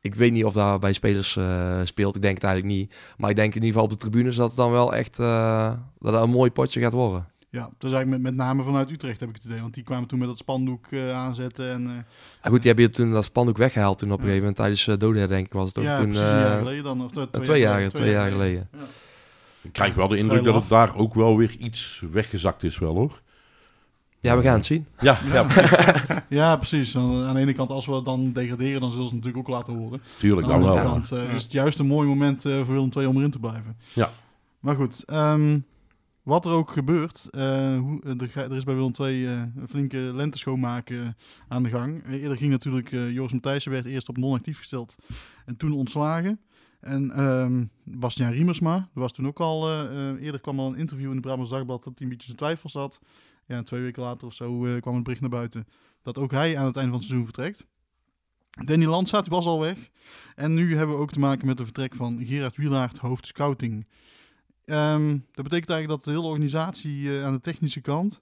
[0.00, 1.38] Ik weet niet of daar bij spelers
[1.82, 2.14] speelt.
[2.14, 2.94] Ik denk het eigenlijk niet.
[3.16, 6.22] Maar ik denk in ieder geval op de tribunes dat het dan wel echt dat
[6.22, 7.26] een mooi potje gaat worden.
[7.50, 9.60] Ja, dat is eigenlijk met, met name vanuit Utrecht heb ik het idee.
[9.60, 11.70] Want die kwamen toen met dat spandoek eh, aanzetten.
[11.70, 11.94] En, eh,
[12.42, 14.86] Ja, goed, die hebben je toen dat spandoek weggehaald toen op een gegeven moment tijdens
[14.86, 16.06] uh, dodenherdenking was het ook ja, toen.
[16.10, 17.02] precies een jaar geleden dan.
[17.04, 18.68] Of twee, twee jaar, twee jaar geleden.
[18.72, 18.78] Ja.
[19.62, 22.94] Ik krijg wel de indruk dat het daar ook wel weer iets weggezakt is wel
[22.94, 23.20] hoor.
[24.20, 24.86] Ja, we gaan het zien.
[25.00, 25.76] Ja, ja, precies.
[26.28, 26.96] ja, precies.
[26.96, 29.74] Aan de ene kant, als we dan degraderen, dan zullen ze het natuurlijk ook laten
[29.74, 30.00] horen.
[30.18, 30.92] Tuurlijk, Aan de dan andere wel.
[30.92, 31.34] kant Ja.
[31.34, 33.76] is het juist een mooi moment eh, voor Willem II om erin te blijven.
[33.92, 34.10] Ja.
[34.60, 35.58] Maar goed, ehm,
[36.28, 39.68] wat er ook gebeurt, eh, hoe, eh, er, er is bij Willem II eh, een
[39.68, 41.16] flinke lente schoonmaken
[41.48, 42.06] aan de gang.
[42.06, 44.96] Eerder ging natuurlijk eh, Joris Matthijssen werd eerst op non-actief gesteld
[45.46, 46.40] en toen ontslagen.
[46.80, 49.70] En ehm Bastiaan Riemersma, er was toen ook al,
[50.18, 52.72] eerder kwam al een interview in de Brabants Dagblad dat hij een beetje zijn twijfels
[52.72, 53.00] had.
[53.46, 55.66] Ja, twee weken later of zo kwam het bericht naar buiten
[56.02, 57.66] dat ook hij aan het einde van het seizoen vertrekt.
[58.64, 59.90] Danny Landsaat was al weg.
[60.34, 63.86] En nu hebben we ook te maken met de vertrek van Gerard Wielaert, hoofd scouting.
[64.68, 68.20] Ehm, dat betekent eigenlijk dat de hele organisatie eh, aan de technische kant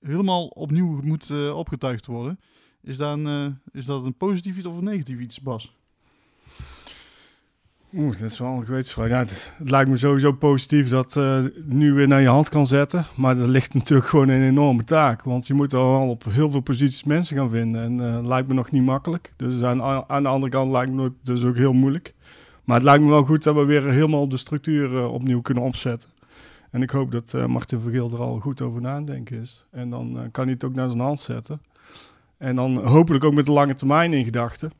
[0.00, 2.40] helemaal opnieuw moet eh, opgetuigd worden.
[2.82, 5.76] Is, dat een, eh, is dat een positief iets of een negatief iets, Bas?
[7.94, 9.08] Oeh, dat is wel een gewetensvraag.
[9.08, 13.04] Ja, het, lijkt me sowieso positief dat eh nu weer naar je hand kan zetten.
[13.14, 15.22] Maar dat ligt natuurlijk gewoon een enorme taak.
[15.22, 17.82] Want je moet al op heel veel posities mensen gaan vinden.
[17.82, 19.32] En eh lijkt me nog niet makkelijk.
[19.36, 22.14] Dus aan, aan de andere kant lijkt me het dus ook heel moeilijk.
[22.70, 25.62] Maar het lijkt me wel goed dat we weer helemaal de structuur eh, opnieuw kunnen
[25.62, 26.10] opzetten.
[26.70, 29.40] En ik hoop dat eh Martin Vergeel er al goed over na aan het denken
[29.40, 29.66] is.
[29.70, 31.62] En dan eh, kan hij het ook naar zijn hand zetten.
[32.36, 34.72] En dan hopelijk ook met de lange termijn in gedachten.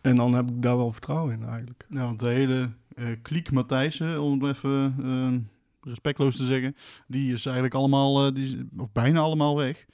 [0.00, 1.86] En dan heb ik daar wel vertrouwen in eigenlijk.
[1.88, 7.32] Ja, want de hele eh kliek Matthijssen, om het even eh, respectloos te zeggen, die
[7.32, 9.86] is eigenlijk allemaal, die, of bijna allemaal weg.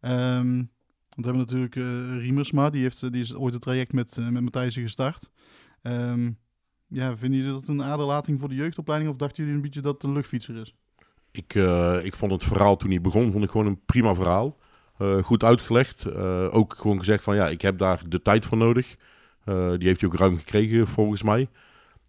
[0.00, 0.56] Ehm,
[1.08, 1.74] want we hebben natuurlijk
[2.20, 5.30] Riemersma, die, heeft, die is ooit het traject met, met Matthijssen gestart.
[5.88, 6.30] Ehm,
[6.86, 9.94] ja, vinden jullie dat een aderlating voor de jeugdopleiding of dachten jullie een beetje dat
[9.94, 10.74] het een luchtfietser is?
[11.30, 14.56] Ik, eh, ik vond het verhaal toen hij begon, vond ik gewoon een prima verhaal.
[14.98, 16.04] Eh, goed uitgelegd.
[16.04, 18.96] Eh, ook gewoon gezegd van ja, ik heb daar de tijd voor nodig.
[19.78, 21.48] Die heeft hij ook ruim gekregen volgens mij.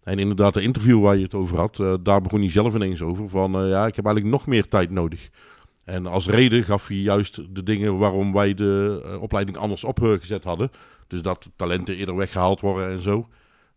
[0.02, 3.28] En inderdaad, de interview waar je het over had, daar begon hij zelf ineens over.
[3.28, 5.28] Van ja, ik heb eigenlijk nog meer tijd nodig.
[5.84, 10.70] En als reden gaf hij juist de dingen waarom wij de opleiding anders opgezet hadden.
[11.06, 13.28] Dus dat talenten eerder weggehaald worden en zo.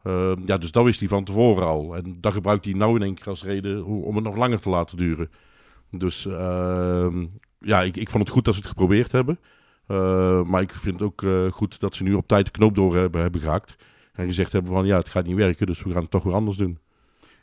[0.04, 1.96] Eh, ja, dus dat wist hij van tevoren al.
[1.96, 4.60] En dat gebruikt hij nou in één keer als reden hoe- om het nog langer
[4.60, 5.30] te laten duren.
[5.92, 7.26] Dus ehm,
[7.60, 9.40] ja, ik, ik vond het goed dat ze het geprobeerd hebben.
[9.88, 12.76] Eh, maar ik vind het ook eh, goed dat ze nu op tijd de knoop
[12.76, 13.76] door hebben, hebben gehaakt.
[14.14, 16.34] En gezegd hebben van ja, het gaat niet werken, dus we gaan het toch weer
[16.34, 16.78] anders doen.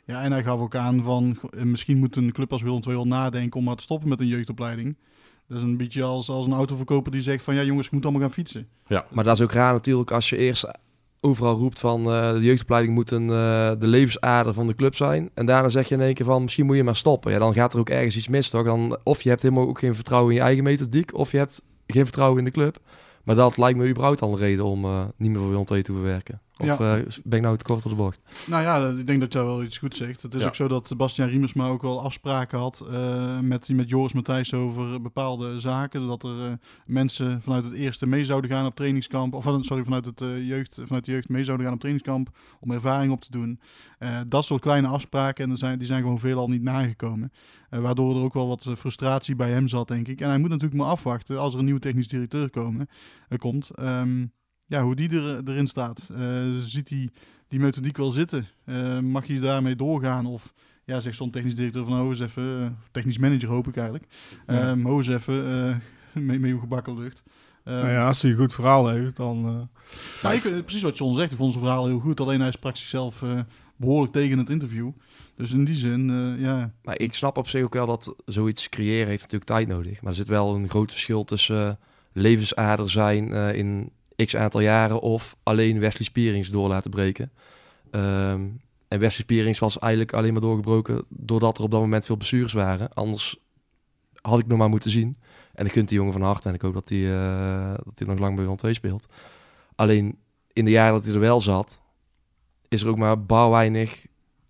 [0.05, 2.95] Ja, en hij gaf ook aan van eh, misschien moet een club als Willem II
[2.95, 4.97] wel nadenken om maar te stoppen met een jeugdopleiding.
[5.47, 8.03] Dat is een beetje als, als een autoverkoper die zegt van ja jongens, ik moet
[8.03, 8.67] allemaal gaan fietsen.
[8.87, 10.65] Ja, Maar dat is ook raar natuurlijk als je eerst
[11.21, 15.29] overal roept van eh, de jeugdopleiding moet een, eh, de levensader van de club zijn.
[15.33, 17.31] En daarna zeg je in één keer van misschien moet je maar stoppen.
[17.31, 18.63] Ja, dan gaat er ook ergens iets mis toch?
[18.63, 21.63] Dan, of je hebt helemaal ook geen vertrouwen in je eigen methodiek of je hebt
[21.87, 22.79] geen vertrouwen in de club.
[23.23, 25.81] Maar dat lijkt me überhaupt al een reden om eh, niet meer voor Willem II
[25.81, 26.41] te verwerken.
[26.61, 26.97] Of Ja.
[26.97, 28.21] eh, ben ik nou te kort op de bocht?
[28.47, 30.21] Nou ja, ik denk dat jij wel iets goed zegt.
[30.21, 30.47] Het is Ja.
[30.47, 35.01] ook zo dat Bastiaan Riemersma ook wel afspraken had eh, met, met Joris Matthijs over
[35.01, 36.07] bepaalde zaken.
[36.07, 36.51] Dat er eh,
[36.85, 39.33] mensen vanuit het eerste mee zouden gaan op trainingskamp.
[39.33, 43.11] Of sorry, vanuit, het, jeugd, vanuit de jeugd mee zouden gaan op trainingskamp om ervaring
[43.11, 43.59] op te doen.
[44.27, 47.31] Dat soort kleine afspraken, en er zijn, die zijn gewoon veelal niet nagekomen.
[47.69, 50.21] Waardoor er ook wel wat frustratie bij hem zat, denk ik.
[50.21, 52.87] En hij moet natuurlijk maar afwachten als er een nieuwe technisch directeur komen,
[53.37, 53.69] komt.
[53.69, 54.25] Ehm,
[54.71, 56.09] ja, hoe die er, erin staat.
[56.17, 57.09] Eh, ziet hij
[57.47, 58.47] die methodiek wel zitten?
[58.65, 60.25] Eh, mag je daarmee doorgaan?
[60.25, 60.53] Of
[60.85, 64.05] ja, zegt zo'n technisch directeur van, eens even, eh, technisch manager hoop ik eigenlijk.
[64.47, 64.71] Ja.
[64.71, 65.45] Eh, oh eens even,
[66.13, 67.23] eh, mee, mee uw gebakken lucht.
[67.63, 69.45] Eh, nou ja, als hij een goed verhaal heeft, dan...
[69.45, 69.83] eh,
[70.23, 72.19] maar ik, precies wat John zegt, ik vond zijn verhaal heel goed.
[72.19, 73.39] Alleen hij sprak zichzelf eh,
[73.75, 74.91] behoorlijk tegen het interview.
[75.35, 78.69] Dus in die zin, eh, ja, Maar ik snap op zich ook wel dat zoiets
[78.69, 80.01] creëren heeft natuurlijk tijd nodig.
[80.01, 81.73] Maar er zit wel een groot verschil tussen eh,
[82.13, 83.91] levensader zijn eh, in
[84.25, 87.31] x aantal jaren of alleen Wesley Spierings door laten breken.
[87.91, 88.47] Ehm,
[88.87, 92.53] En Wesley Spierings was eigenlijk alleen maar doorgebroken doordat er op dat moment veel blessures
[92.53, 92.93] waren.
[92.93, 93.39] Anders
[94.21, 95.15] had ik nog maar moeten zien.
[95.53, 98.35] En ik gun die jongen van harte en ik hoop dat hij, hij nog lang
[98.35, 99.05] bij Willem 2 speelt.
[99.75, 100.17] Alleen
[100.53, 101.81] in de jaren dat hij er wel zat,
[102.67, 104.05] is er ook maar bar weinig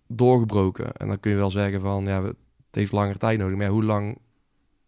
[0.06, 0.92] doorgebroken.
[0.92, 2.34] En dan kun je wel zeggen van, ja, het
[2.70, 3.56] heeft langer tijd nodig.
[3.56, 4.18] Maar hoe lang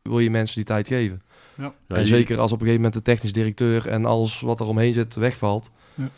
[0.02, 1.22] wil je mensen die tijd geven?
[1.56, 1.74] Ja.
[1.88, 4.92] En zeker als op een gegeven moment de technisch directeur en alles wat er omheen
[4.92, 5.70] zit wegvalt.
[5.94, 6.10] Ja.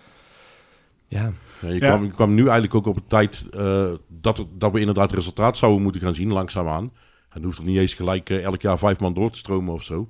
[1.08, 1.88] Ja, Ja, je, Ja.
[1.88, 5.56] Kwam, je kwam nu eigenlijk ook op een tijd eh, dat, dat we inderdaad resultaat
[5.56, 6.82] zouden moeten gaan zien, langzaamaan.
[6.82, 9.74] En dan hoeft er niet eens gelijk eh, elk jaar vijf man door te stromen
[9.74, 10.08] of zo.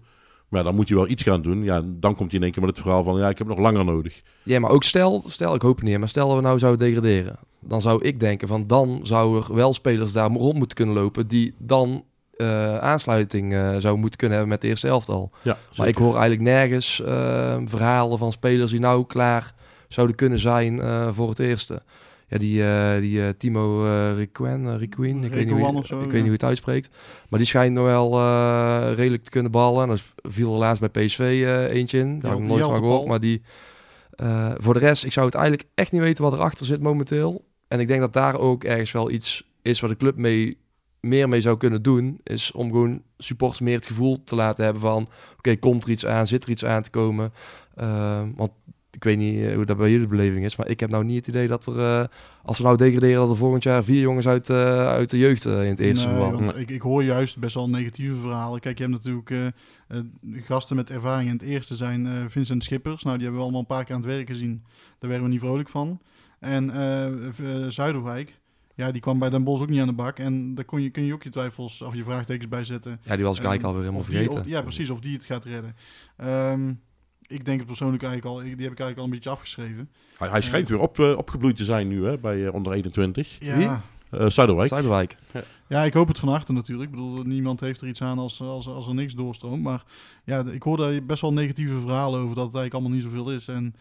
[0.49, 1.65] Maar ja, dan moet je wel iets gaan doen.
[1.65, 3.59] Ja, dan komt hij in één keer met het verhaal van, ja, ik heb nog
[3.59, 4.23] langer nodig.
[4.43, 6.87] Ja, maar ook stel, stel, ik hoop het niet, maar stel dat we nou zouden
[6.87, 7.39] degraderen.
[7.61, 11.29] Dan zou ik denken van dan zou er wel spelers daar rond moeten kunnen lopen
[11.29, 12.05] die dan
[12.37, 15.31] eh, aansluiting eh zouden moeten kunnen hebben met de eerste elftal.
[15.43, 19.55] Ja, Maar ik hoor eigenlijk nergens eh, verhalen van spelers die nou klaar
[19.89, 21.83] zouden kunnen zijn eh, voor het eerste.
[22.29, 26.05] Ja, die, eh, die eh, Timo eh Requen, Requien, ik, weet niet hoe, zo, ik
[26.05, 26.89] weet niet hoe je het uitspreekt.
[27.29, 29.83] Maar die schijnt nog wel eh, redelijk te kunnen ballen.
[29.83, 29.99] En dan
[30.33, 32.19] viel er laatst bij PSV eh, eentje in.
[32.21, 33.07] Daar heb ik nooit van gehoord.
[33.09, 33.43] Maar die,
[34.11, 37.45] eh, voor de rest, ik zou het eigenlijk echt niet weten wat erachter zit momenteel.
[37.69, 40.59] En ik denk dat daar ook ergens wel iets is waar de club mee,
[41.09, 42.21] meer mee zou kunnen doen.
[42.23, 45.09] Is om gewoon supporters meer het gevoel te laten hebben van...
[45.37, 46.27] Oké, komt er iets aan?
[46.27, 47.33] Zit er iets aan te komen?
[47.75, 48.51] Eh, want
[48.91, 50.57] ik weet niet eh, hoe dat bij jullie beleving is.
[50.57, 51.79] Maar ik heb nou niet het idee dat er...
[51.79, 52.05] eh,
[52.43, 55.45] als we nou degraderen, dat er volgend jaar vier jongens uit, eh, uit de jeugd
[55.45, 56.57] in het eerste Nee, verband.
[56.57, 58.61] ik, ik hoor juist best wel negatieve verhalen.
[58.61, 59.55] Kijk, je hebt natuurlijk
[60.33, 63.03] gasten met ervaring in het eerste zijn Vincent Schippers.
[63.03, 64.63] Nou, die hebben we allemaal een paar keer aan het werk gezien.
[64.99, 66.01] Daar werden we niet vrolijk van.
[66.41, 66.73] En
[67.73, 68.39] Zuiderwijk,
[68.77, 70.19] ja, die kwam bij Den Bosch ook niet aan de bak.
[70.19, 73.01] En daar kon je, kun je ook je twijfels of je vraagtekens bij zetten.
[73.03, 74.41] Ja, die was ik Ehm, eigenlijk alweer helemaal die- vergeten.
[74.41, 75.77] of- ja, precies, of die het gaat redden.
[76.17, 76.73] Ehm,
[77.27, 79.91] ik denk het persoonlijk eigenlijk al, die heb ik eigenlijk al een beetje afgeschreven.
[80.19, 83.37] Hij, hij schijnt weer op, eh, opgebloeid te zijn nu, hè, bij eh, onder 21.
[83.41, 83.57] Ja.
[83.57, 83.69] Wie?
[84.21, 84.69] Eh, Zuiderwijk.
[84.69, 85.17] Zuiderwijk.
[85.69, 86.91] Ja, ik hoop het van harte natuurlijk.
[86.91, 89.63] Ik bedoel, niemand heeft er iets aan als, als, als er niks doorstroomt.
[89.63, 89.83] Maar
[90.25, 93.33] ja, ik hoor daar best wel negatieve verhalen over dat het eigenlijk allemaal niet zoveel
[93.33, 93.49] is.
[93.49, 93.75] En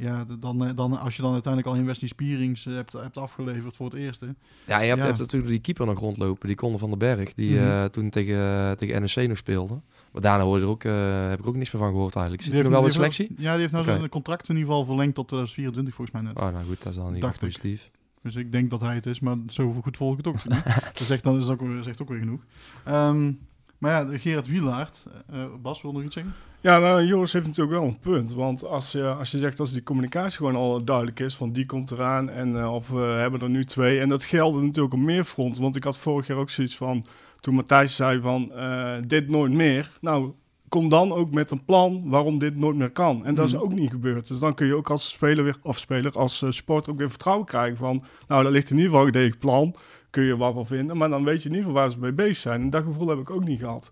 [0.00, 3.18] ja, dan, eh, dan, als je dan uiteindelijk al in Wesley Spierings eh, hebt, hebt
[3.18, 4.34] afgeleverd voor het eerste.
[4.66, 5.06] Ja, je hebt, Ja.
[5.06, 7.64] hebt natuurlijk die keeper nog rondlopen, die Conor van den Berg, die Mhm.
[7.68, 9.80] eh, toen tegen, tegen NEC nog speelde.
[10.12, 10.82] Maar daarna hoorde er ook,
[11.30, 12.44] heb ik ook niks meer van gehoord eigenlijk.
[12.44, 13.26] Zit hij nog wel die selectie?
[13.38, 13.96] Ja, die heeft nou Oké.
[13.96, 16.40] zijn contract in ieder geval verlengd tot 2024 volgens mij net.
[16.40, 17.38] Oh, nou goed, dat is dan niet ik.
[17.38, 17.90] positief.
[18.22, 20.64] Dus ik denk dat hij het is, maar zo goed volg ik het ook niet.
[20.98, 22.40] dat zegt, dan is ook, weer- zegt ook weer genoeg.
[22.84, 23.32] Ehm,
[23.80, 25.06] maar ja, Gerard Wielaert.
[25.32, 26.34] eh, Bas wil nog iets zeggen?
[26.62, 28.32] Ja, nou, Joris heeft natuurlijk wel een punt.
[28.32, 31.66] Want als je, als je zegt als die communicatie gewoon al duidelijk is, van die
[31.66, 34.00] komt eraan en eh, of we hebben er nu twee.
[34.00, 35.62] En dat geldt natuurlijk op meer fronten.
[35.62, 37.04] Want ik had vorig jaar ook zoiets van,
[37.40, 39.90] toen Matthijs zei van eh, dit nooit meer.
[40.00, 40.32] Nou,
[40.68, 43.24] kom dan ook met een plan waarom dit nooit meer kan.
[43.26, 43.62] En dat is Mhm.
[43.62, 44.28] ook niet gebeurd.
[44.28, 47.08] Dus dan kun je ook als speler weer, of speler, als uh, supporter ook weer
[47.10, 49.74] vertrouwen krijgen van, nou, daar ligt in ieder geval een plan.
[50.10, 52.12] Kun je wat van vinden, maar dan weet je in ieder geval waar ze mee
[52.12, 52.60] bezig zijn.
[52.60, 53.90] En dat gevoel heb ik ook niet gehad.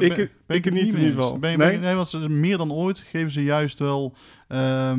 [0.00, 1.38] Ik- ik het niet in ieder geval.
[1.38, 1.78] Ben Nee?
[1.78, 4.12] nee, want ze, meer dan ooit geven ze juist wel
[4.48, 4.92] eh,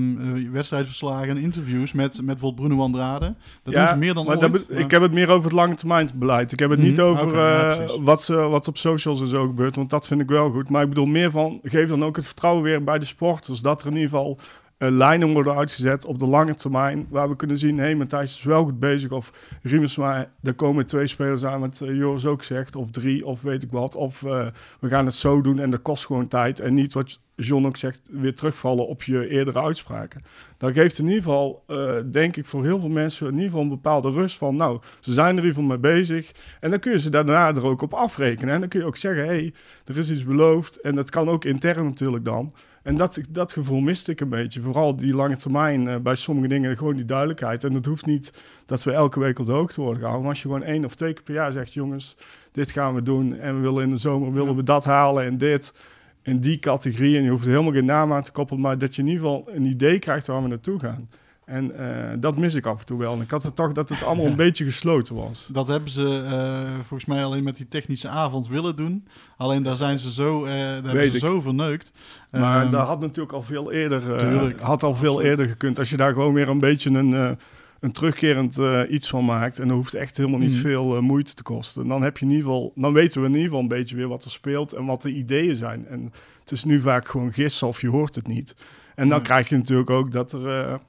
[0.52, 3.36] wedstrijdverslagen en interviews met, met bijvoorbeeld Bruno Andrade.
[3.64, 4.52] Dat doen ze meer dan maar ooit.
[4.54, 6.52] dat maar- Ik heb het meer over het lange termijn beleid.
[6.52, 9.46] Ik heb het niet Mhm, over ja, eh, wat, ze, wat op socials en zo
[9.48, 10.70] gebeurt, want dat vind ik wel goed.
[10.70, 13.60] Maar ik bedoel meer van, geef dan ook het vertrouwen weer bij de sporters.
[13.60, 14.40] Dat er in ieder geval
[14.78, 18.44] lijnen worden uitgezet op de lange termijn, waar we kunnen zien, hé, hey, Matthijs is
[18.44, 19.12] wel goed bezig.
[19.12, 23.42] Of Riemersma, er komen twee spelers aan, wat eh, Joris ook zegt, of drie, of
[23.42, 23.96] weet ik wat.
[23.96, 24.48] Of eh,
[24.80, 26.60] we gaan het zo doen en dat kost gewoon tijd.
[26.60, 30.22] En niet wat John ook zegt, weer terugvallen op je eerdere uitspraken.
[30.58, 33.64] Dat geeft in ieder geval, eh, denk ik, voor heel veel mensen in ieder geval
[33.64, 36.32] een bepaalde rust van, nou, ze zijn er in ieder geval mee bezig.
[36.60, 38.54] En dan kun je ze daarna er ook op afrekenen.
[38.54, 39.54] En dan kun je ook zeggen, hé, hey,
[39.86, 40.82] er is iets beloofd.
[40.82, 42.52] En dat kan ook intern natuurlijk dan.
[42.88, 44.62] En dat, dat gevoel miste ik een beetje.
[44.62, 47.64] Vooral die lange termijn, eh, bij sommige dingen gewoon die duidelijkheid.
[47.64, 48.32] En het hoeft niet
[48.66, 50.22] dat we elke week op de hoogte worden gehouden.
[50.22, 52.18] Maar als je gewoon één of twee keer per jaar zegt, jongens,
[52.52, 53.40] dit gaan we doen.
[53.40, 55.74] En we willen in de zomer willen we dat halen en dit.
[56.22, 57.18] In die categorie.
[57.18, 58.62] En je hoeft er helemaal geen naam aan te koppelen.
[58.62, 61.10] Maar dat je in ieder geval een idee krijgt waar we naartoe gaan.
[61.48, 63.14] En eh, dat mis ik af en toe wel.
[63.14, 65.48] En ik had het toch dat het allemaal een beetje gesloten was.
[65.52, 69.08] Dat hebben ze eh, volgens mij alleen met die technische avond willen doen.
[69.38, 71.92] Alleen daar zijn ze zo, eh daar hebben ze zo verneukt.
[72.32, 75.30] Maar Ehm, dat had natuurlijk al veel eerder, tuurlijk, had al veel absoluut.
[75.30, 75.80] eerder gekund.
[75.80, 77.38] Als je daar gewoon weer een beetje een,
[77.80, 79.60] een terugkerend iets van maakt.
[79.60, 80.62] En dan hoeft echt helemaal niet Mhm.
[80.62, 81.88] veel moeite te kosten.
[81.88, 84.08] Dan heb je in ieder geval, dan weten we in ieder geval een beetje weer
[84.08, 85.88] wat er speelt en wat de ideeën zijn.
[85.88, 88.56] En het is nu vaak gewoon gissen of je hoort het niet.
[88.96, 90.80] En dan krijg je natuurlijk ook dat er.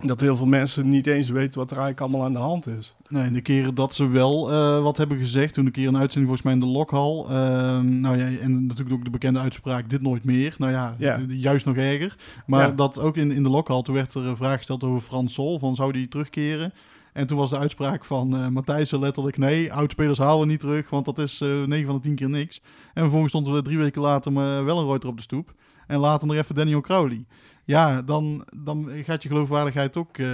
[0.00, 2.66] Eh, dat heel veel mensen niet eens weten wat er eigenlijk allemaal aan de hand
[2.66, 2.94] is.
[3.08, 6.24] Nee, de keren dat ze wel eh, wat hebben gezegd, toen een keer een uitzending
[6.26, 7.26] volgens mij in de Lokhal.
[7.30, 10.54] ehm, nou ja, en natuurlijk ook de bekende uitspraak, dit nooit meer.
[10.58, 11.14] Nou ja, Ja.
[11.16, 12.16] eh, juist nog erger.
[12.46, 12.72] Maar Ja.
[12.74, 15.58] dat ook in, in de Lokhal, toen werd er een vraag gesteld over Frans Sol,
[15.58, 16.72] van zou die terugkeren?
[17.12, 19.38] En toen was de uitspraak van uh, Matthijssen letterlijk...
[19.38, 22.28] nee, oudspelers halen we niet terug, want dat is uh, 9 van de 10 keer
[22.30, 22.60] niks.
[22.94, 25.54] En vervolgens stond er drie weken later maar wel een Reuter op de stoep.
[25.86, 27.24] En later nog even Daniel Crowley.
[27.64, 30.28] Ja, dan, dan gaat je geloofwaardigheid ook uh,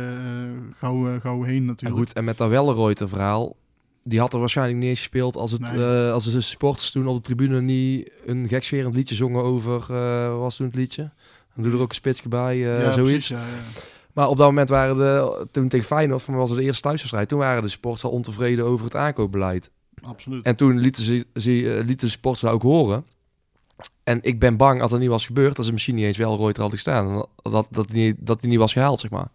[0.76, 1.98] gauw, gauw heen natuurlijk.
[1.98, 2.48] En goed, en met dat
[3.08, 3.56] verhaal...
[4.02, 6.06] Die had er waarschijnlijk niet eens gespeeld als, het, nee.
[6.06, 10.38] uh, als de supporters toen op de tribune niet een gekscherend liedje zongen over, uh,
[10.38, 11.10] was toen het liedje?
[11.54, 13.28] Dan doe er ook een spitsje bij, ja, zoiets.
[13.28, 13.80] Precies, ja, ja.
[14.12, 17.38] Maar op dat moment waren de, toen tegen Feyenoord, was het de eerste thuiswedstrijd, toen
[17.38, 19.70] waren de sporters al ontevreden over het aankoopbeleid.
[20.02, 20.44] Absoluut.
[20.44, 23.04] En toen lieten, ze, ze, lieten de sporters ook horen.
[24.10, 26.36] En ik ben bang als dat niet was gebeurd, dat ze misschien niet eens wel
[26.36, 27.26] Reuter had gestaan.
[27.42, 29.28] Dat, dat, die, dat die niet was gehaald, zeg maar.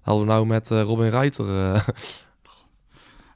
[0.00, 1.80] Hadden we nou met uh, Robin Reiter uh,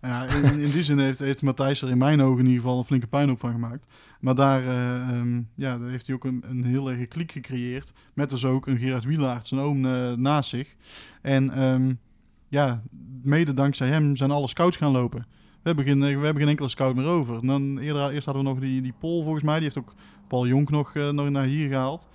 [0.11, 2.78] ja, in, in, die zin heeft, heeft Matthijs er in mijn ogen in ieder geval
[2.78, 3.86] een flinke pijn op van gemaakt.
[4.20, 7.93] Maar daar, uh, um, ja, daar heeft hij ook een, een heel erg kliek gecreëerd.
[8.14, 9.80] Met dus ook een Gerard Wielaert, zijn oom,
[10.20, 10.74] naast zich.
[11.22, 11.99] En um,
[12.49, 12.82] ja,
[13.22, 15.26] mede dankzij hem zijn alle scouts gaan lopen.
[15.62, 17.47] We hebben geen, we hebben geen enkele scout meer over.
[17.47, 19.55] Dan eerder, eerst hadden we nog die, die Pol volgens mij.
[19.55, 19.95] Die heeft ook
[20.31, 22.09] Paul Jonk nog, uh, nog naar hier gehaald.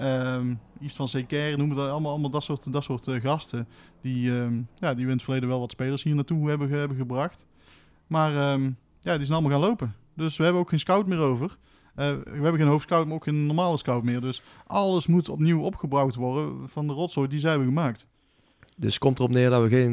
[0.00, 3.68] Um, iets van Zeker, noemen dat allemaal, allemaal dat soort, dat soort uh, gasten.
[4.00, 7.46] Die, um, ja, die in het verleden wel wat spelers hier naartoe hebben, hebben gebracht.
[8.06, 9.94] Maar um, ja, die zijn allemaal gaan lopen.
[10.16, 11.46] Dus we hebben ook geen scout meer over.
[11.46, 11.56] Uh,
[12.24, 14.20] we hebben geen hoofdscout, maar ook geen normale scout meer.
[14.20, 18.06] Dus alles moet opnieuw opgebouwd worden van de rotzooi die zij hebben gemaakt.
[18.76, 19.92] Dus komt erop neer dat we geen,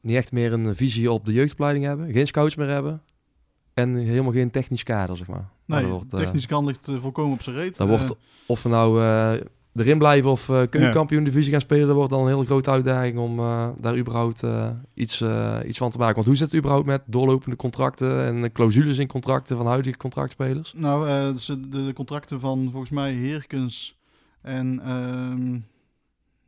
[0.00, 2.12] niet echt meer een visie op de jeugdopleiding hebben.
[2.12, 3.02] Geen scouts meer hebben.
[3.74, 5.54] En helemaal geen technisch kader, zeg maar.
[5.66, 7.76] Nee, nou, wordt, uh, technisch kan ligt uh, volkomen op zijn reet.
[7.76, 9.32] Dan wordt, of we nou uh,
[9.74, 13.18] erin blijven of uh, keukenkampioen divisie gaan spelen, dat wordt dan een hele grote uitdaging
[13.18, 15.24] om uh, daar überhaupt uh, iets,
[15.66, 16.14] iets van te maken.
[16.14, 20.72] Want hoe zit het überhaupt met doorlopende contracten en clausules in contracten van huidige contractspelers?
[20.76, 23.98] Nou, de, de, contracten van volgens mij Heerkens
[24.42, 25.58] en ehm,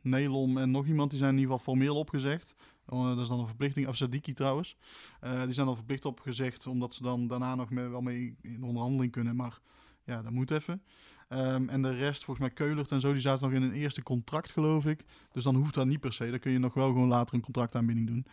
[0.01, 2.55] Nelom en nog iemand, die zijn in ieder geval formeel opgezegd.
[2.93, 4.75] Uh, dat is dan een verplichting, of Sadiki trouwens.
[5.23, 9.11] Uh, die zijn dan verplicht opgezegd, omdat ze dan daarna nog wel mee in onderhandeling
[9.11, 9.35] kunnen.
[9.35, 9.59] Maar
[10.03, 10.81] ja, dat moet even.
[11.29, 14.03] Um, en de rest, volgens mij Keulert en zo, die zaten nog in een eerste
[14.03, 15.05] contract, geloof ik.
[15.31, 16.29] Dus dan hoeft dat niet per se.
[16.29, 18.25] Dan kun je nog wel gewoon later een contractaanbieding doen.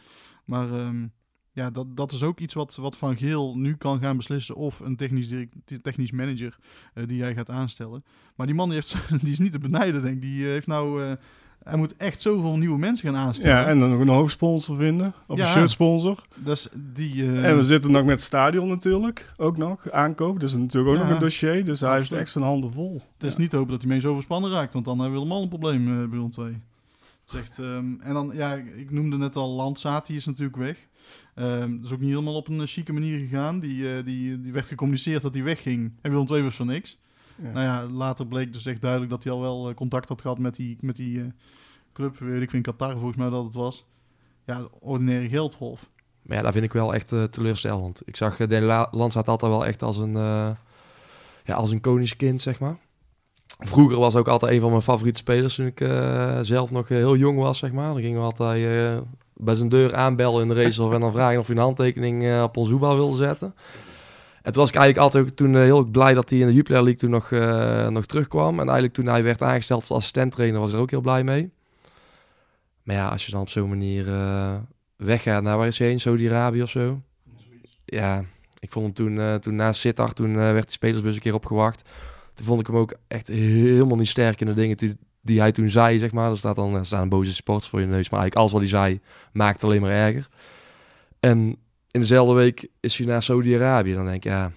[0.44, 1.12] Maar um,
[1.52, 4.54] ja, dat, dat is ook iets wat, wat Van Geel nu kan gaan beslissen.
[4.54, 6.58] Of een technisch, direct, technisch manager
[6.94, 8.04] uh, die jij gaat aanstellen.
[8.36, 10.20] Maar die man die, heeft, die is niet te benijden, denk ik.
[10.20, 11.16] Die heeft nou...
[11.66, 13.56] hij moet echt zoveel nieuwe mensen gaan aanstellen.
[13.56, 15.14] Ja, en dan nog een hoofdsponsor vinden.
[15.26, 16.26] Of ja, een shirtsponsor.
[16.34, 17.48] Dus die, uh...
[17.48, 19.32] En we zitten nog met het stadion natuurlijk.
[19.36, 19.90] Ook nog.
[19.90, 20.40] Aankoop.
[20.40, 21.64] Dus natuurlijk ook ja, nog een dossier.
[21.64, 23.02] Dus hij heeft echt zijn handen vol.
[23.18, 24.72] Het is niet hopen dat hij mee zo verspannen raakt.
[24.72, 26.58] Want dan hebben we helemaal een probleem uh, bij ons twee.
[27.24, 30.06] Zegt, um, en dan, ja, ik noemde net al Landzaat.
[30.06, 30.86] Die is natuurlijk weg.
[31.34, 33.60] Um, dat is ook niet helemaal op een chique manier gegaan.
[33.60, 35.92] Die, uh, die, die werd gecommuniceerd dat hij wegging.
[36.00, 36.98] En Willem II was voor niks.
[37.42, 37.50] Ja.
[37.50, 40.54] Nou ja, later bleek dus echt duidelijk dat hij al wel contact had gehad met
[40.56, 41.24] die, met die uh,
[41.92, 43.86] club, weet ik, vind Qatar volgens mij dat het was.
[44.44, 45.90] Ja, ordinaire geldwolf.
[46.22, 48.02] Maar ja, dat vind ik wel echt uh, teleurstellend.
[48.04, 50.50] Ik zag uh, de Landsaat altijd wel echt als een, uh,
[51.44, 52.76] ja, als een koningskind, zeg maar.
[53.58, 55.78] Vroeger was ook altijd een van mijn favoriete spelers toen ik
[56.42, 57.92] zelf nog heel jong was, zeg maar.
[57.92, 59.02] Dan gingen we altijd
[59.34, 62.56] bij zijn deur aanbellen in de race en dan vragen of hij een handtekening op
[62.56, 63.54] ons voetbal wilde zetten.
[64.52, 67.10] Toen was ik eigenlijk altijd toen heel blij dat hij in de Jupiler League toen
[67.10, 67.30] nog,
[67.90, 68.52] nog terugkwam.
[68.52, 71.50] En eigenlijk toen hij werd aangesteld als assistent-trainer was ik er ook heel blij mee.
[72.82, 74.54] Maar ja, als je dan op zo'n manier uh,
[74.96, 76.00] weggaat naar waar is hij heen?
[76.00, 77.00] Saudi-Arabië of zo?
[77.84, 78.24] Ja,
[78.58, 81.84] ik vond hem toen, uh, toen na Sittard, toen werd de spelersbus een keer opgewacht.
[82.34, 85.52] Toen vond ik hem ook echt helemaal niet sterk in de dingen die, die hij
[85.52, 86.30] toen zei, zeg maar.
[86.30, 88.70] Er staat dan er staan boze sports voor je neus, maar eigenlijk alles wat hij
[88.70, 89.00] zei
[89.32, 90.28] maakt alleen maar erger.
[91.20, 91.56] En
[91.96, 93.94] in dezelfde week is hij naar Saudi-Arabië.
[93.94, 94.52] Dan denk ik, ja,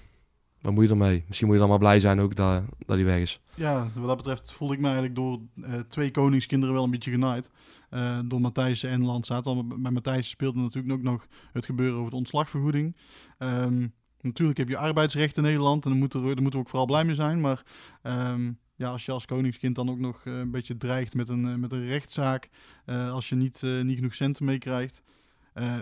[0.61, 1.23] wat moet je ermee?
[1.27, 3.41] Misschien moet je dan maar blij zijn ook dat, dat hij weg is.
[3.55, 7.11] Ja, wat dat betreft voelde ik me eigenlijk door uh, twee koningskinderen wel een beetje
[7.11, 7.51] genaaid.
[7.91, 9.45] Uh, door Matthijs en Landsaat.
[9.45, 12.95] Want bij Matthijs speelde natuurlijk ook nog het gebeuren over de ontslagvergoeding.
[13.37, 16.87] Um, natuurlijk heb je arbeidsrecht in Nederland en daar moeten, daar moeten we ook vooral
[16.87, 17.41] blij mee zijn.
[17.41, 17.63] Maar
[18.03, 21.59] um, ja, als je als koningskind dan ook nog uh, een beetje dreigt met een,
[21.59, 22.49] met een rechtszaak,
[22.85, 25.01] als je niet, niet genoeg centen meekrijgt,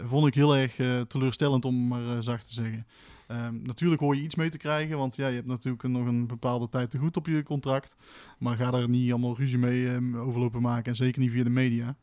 [0.04, 0.76] vond ik heel erg
[1.08, 2.88] teleurstellend om maar zacht te zeggen.
[3.32, 6.28] Um, natuurlijk hoor je iets mee te krijgen, want ja, je hebt natuurlijk nog een
[6.28, 7.96] bepaalde tijd te goed op je contract.
[8.40, 11.50] Maar ga daar niet allemaal ruzie mee um, overlopen maken en zeker niet via de
[11.50, 11.96] media.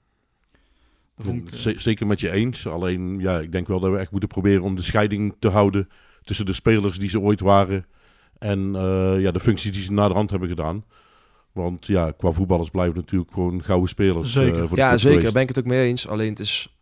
[1.24, 1.76] Ik, uh...
[1.76, 2.66] Zeker met je eens.
[2.66, 5.88] Alleen, ja, ik denk wel dat we echt moeten proberen om de scheiding te houden
[6.22, 7.86] tussen de spelers die ze ooit waren
[8.38, 10.84] en uh, ja, de functies die ze na de hand hebben gedaan.
[11.52, 14.32] Want ja, qua voetballers blijven natuurlijk gewoon gouden spelers.
[14.32, 14.62] Zeker.
[14.62, 15.16] Uh, voor ja, zeker.
[15.16, 15.32] Geweest.
[15.32, 16.08] Ben ik het ook mee eens.
[16.08, 16.76] Alleen het is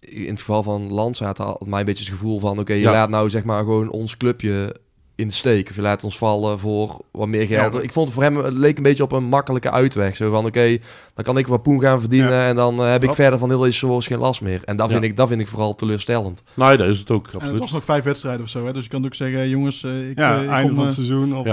[0.00, 2.50] in het geval van Landsaat had mij een beetje het gevoel van...
[2.50, 2.92] oké, okay, je ja.
[2.92, 4.76] laat nou zeg maar gewoon ons clubje
[5.14, 5.68] in de steek.
[5.70, 7.72] Of je laat ons vallen voor wat meer geld.
[7.72, 7.80] Ja.
[7.80, 10.16] Ik vond het voor hem, het leek een beetje op een makkelijke uitweg.
[10.16, 10.78] Zo van, oké,
[11.14, 12.46] dan kan ik wat poen gaan verdienen Ja.
[12.46, 14.60] en dan eh, heb ik verder van heel deze soort geen last meer.
[14.64, 14.92] En dat, Ja.
[14.92, 16.42] vind ik, dat vind ik vooral teleurstellend.
[16.54, 17.60] Nee, dat is het ook, En het absoluut.
[17.60, 18.72] was nog vijf wedstrijden of zo, hè?
[18.72, 20.98] dus je kan ook zeggen, jongens, eh, ik, ja, eh, ik einde kom, van het
[20.98, 21.36] eh, seizoen.
[21.36, 21.46] Of,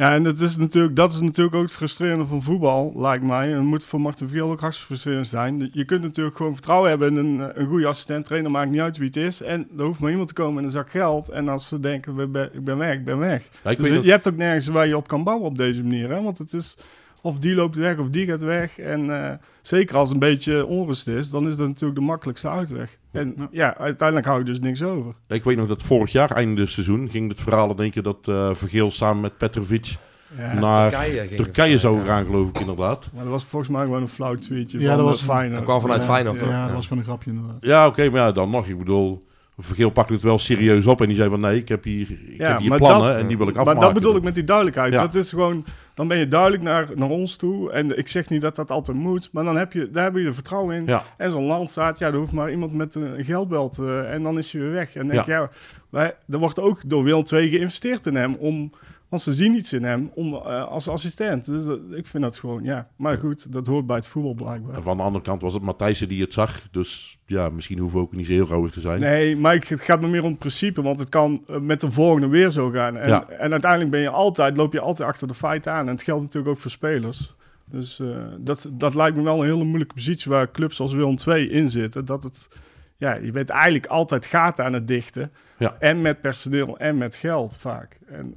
[0.00, 3.50] ja, en dat is, natuurlijk, dat is natuurlijk ook het frustrerende van voetbal, lijkt mij.
[3.50, 5.70] En het moet voor Martin Viel ook hartstikke frustrerend zijn.
[5.72, 8.80] Je kunt natuurlijk gewoon vertrouwen hebben in een, eh, een goede assistent, trainer, maakt niet
[8.80, 9.42] uit wie het is.
[9.42, 11.28] En er hoeft maar iemand te komen in een zak geld.
[11.28, 12.18] En als ze denken,
[12.52, 13.48] ik ben weg, ik ben weg.
[13.64, 16.10] Ja, ik Dus je hebt ook nergens waar je op kan bouwen op deze manier.
[16.10, 16.22] Hè?
[16.22, 16.76] Want het is,
[17.22, 18.78] of die loopt weg of die gaat weg.
[18.78, 22.98] En eh, zeker als een beetje onrust is, dan is dat natuurlijk de makkelijkste uitweg.
[23.12, 25.14] En ja, uiteindelijk hou je dus niks over.
[25.28, 28.28] Ik weet nog dat vorig jaar, einde seizoen, ging het verhaal in één keer dat
[28.28, 29.96] eh Vergeel samen met Petrovic
[30.38, 32.04] Ja, naar Turkije ging Turkije, zou ja.
[32.04, 33.10] gaan, geloof ik inderdaad.
[33.14, 35.54] Maar dat was volgens mij gewoon een flauw tweetje Ja, van dat de was- Feyenoord.
[35.54, 36.08] dat kwam vanuit Ja.
[36.08, 36.54] Feyenoord, ja, toch?
[36.56, 36.74] dat Ja.
[36.74, 37.62] was gewoon een grapje inderdaad.
[37.62, 38.66] Ja, oké, maar ja, dan nog.
[38.66, 39.26] Ik bedoel,
[39.60, 42.18] Vergeel pakte het wel serieus op en die zei van nee, ik heb hier, ik
[42.38, 43.82] Ja, heb hier maar plannen dat- en die wil ik Maar afmaken.
[43.84, 44.92] dat bedoel ik met die duidelijkheid.
[44.92, 45.00] Ja.
[45.00, 47.72] Dat is gewoon, dan ben je duidelijk naar, naar ons toe.
[47.72, 50.24] En ik zeg niet dat dat altijd moet, maar dan heb je, daar heb je
[50.26, 50.86] er vertrouwen in.
[50.86, 51.02] Ja.
[51.16, 54.38] En zo'n land staat, ja, er hoeft maar iemand met een geldbelt eh, en dan
[54.38, 54.94] is hij weer weg.
[54.94, 55.50] En dan denk Ja.
[55.90, 58.72] wij, er wordt ook door Willem II geïnvesteerd in hem, om,
[59.10, 61.44] want ze zien iets in hem om, eh, als assistent.
[61.44, 62.88] Dus dat- ik vind dat gewoon, ja.
[62.96, 64.74] Maar goed, dat hoort bij het voetbal blijkbaar.
[64.76, 66.62] En van de andere kant was het Matthijssen die het zag.
[66.70, 69.00] Dus ja, misschien hoeven we ook niet zo heel rouwig te zijn.
[69.00, 71.80] Nee, maar ik- het gaat me meer om het principe, want het kan eh, met
[71.80, 72.96] de volgende weer zo gaan.
[72.96, 73.28] En, Ja.
[73.28, 75.86] en uiteindelijk ben je altijd, loop je altijd achter de feiten aan.
[75.86, 77.34] En het geldt natuurlijk ook voor spelers.
[77.64, 78.06] Dus eh,
[78.38, 81.70] dat, dat lijkt me wel een hele moeilijke positie waar clubs als Willem II in
[81.70, 82.04] zitten.
[82.04, 82.48] Dat het,
[82.96, 85.32] ja, je bent eigenlijk altijd gaten aan het dichten.
[85.58, 85.76] Ja.
[85.78, 87.98] En met personeel en met geld vaak.
[88.06, 88.34] En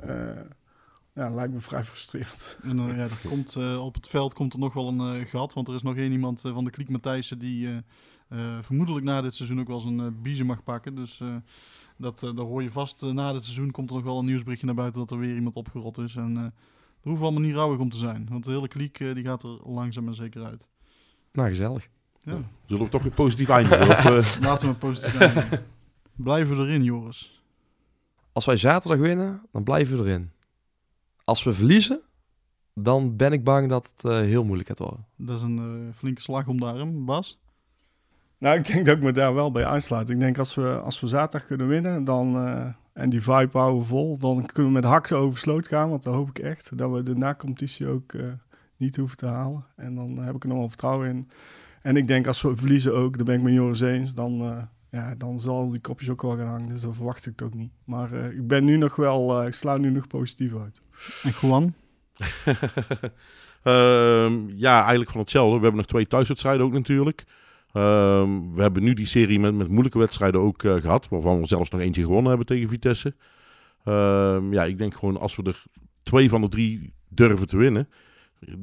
[1.13, 2.57] ja, lijkt me vrij frustrerend.
[2.63, 5.27] En eh, ja, er komt, eh, op het veld komt er nog wel een eh,
[5.27, 7.81] gat, want er is nog één iemand van de kliek Matthijssen die
[8.61, 10.95] vermoedelijk na dit seizoen ook wel eens een biezen mag pakken.
[10.95, 11.35] Dus eh,
[11.97, 14.65] dat, eh, daar hoor je vast, na dit seizoen komt er nog wel een nieuwsberichtje
[14.65, 16.15] naar buiten dat er weer iemand opgerot is.
[16.15, 16.43] En eh
[17.03, 19.43] er hoeft allemaal niet rouwig om te zijn, want de hele kliek eh, die gaat
[19.43, 20.69] er langzaam en zeker uit.
[21.31, 21.87] Nou, gezellig.
[22.19, 22.37] Ja.
[22.65, 23.81] Zullen we toch weer positief eindigen?
[23.81, 24.41] of, eh?
[24.47, 25.61] Laten we positief zijn.
[26.15, 27.43] Blijven we erin, Joris.
[28.31, 30.31] Als wij zaterdag winnen, dan blijven we erin.
[31.23, 32.01] Als we verliezen,
[32.73, 35.05] dan ben ik bang dat het eh, heel moeilijk gaat worden.
[35.15, 37.43] Dat is een eh, flinke slag om de arm, Bas.
[38.43, 40.09] Nou, ik denk dat ik me daar wel bij aansluit.
[40.09, 43.85] Ik denk als we, als we zaterdag kunnen winnen dan, eh, en die vibe houden
[43.85, 45.89] vol, dan kunnen we met haksen over sloot gaan.
[45.89, 48.25] Want dan hoop ik echt dat we de na-competitie ook eh,
[48.77, 49.65] niet hoeven te halen.
[49.75, 51.29] En dan heb ik er nog wel vertrouwen in.
[51.81, 54.63] En ik denk als we verliezen ook, dan ben ik met Joris eens, dan, eh,
[54.93, 56.67] ja, dan zal die kopjes ook wel gaan hangen.
[56.67, 57.71] Dus dan verwacht ik het ook niet.
[57.83, 60.81] Maar eh, ik ben nu nog wel, eh, ik sla nu nog positief uit.
[61.23, 61.73] En Juan?
[63.63, 65.55] Ehm, ja, eigenlijk van hetzelfde.
[65.55, 67.23] We hebben nog twee thuiswedstrijden ook natuurlijk.
[67.71, 71.09] Ehm, we hebben nu die serie met, met moeilijke wedstrijden ook eh, gehad.
[71.09, 73.15] Waarvan we zelfs nog eentje gewonnen hebben tegen Vitesse.
[73.83, 75.63] Ehm, ja, ik denk gewoon als we er
[76.03, 77.89] twee van de drie durven te winnen.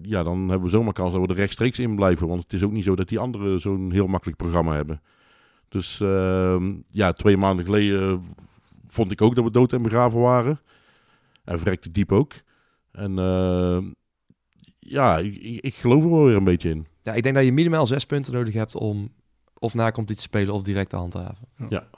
[0.02, 2.28] Ja, dan hebben we zomaar kans dat we er rechtstreeks in blijven.
[2.28, 5.00] Want het is ook niet zo dat die anderen zo'n heel makkelijk programma hebben.
[5.70, 8.24] Dus ehm, ja, twee maanden geleden
[8.86, 10.60] vond ik ook dat we dood en begraven waren.
[11.44, 12.32] En verrekte diep ook.
[12.92, 13.84] En ehm,
[14.78, 16.86] ja, ik, ik, geloof er wel weer een beetje in.
[17.02, 19.12] Ja, ik denk dat je minimaal zes punten nodig hebt om
[19.58, 21.48] of na competitie te spelen of direct te handhaven.
[21.68, 21.88] Ja.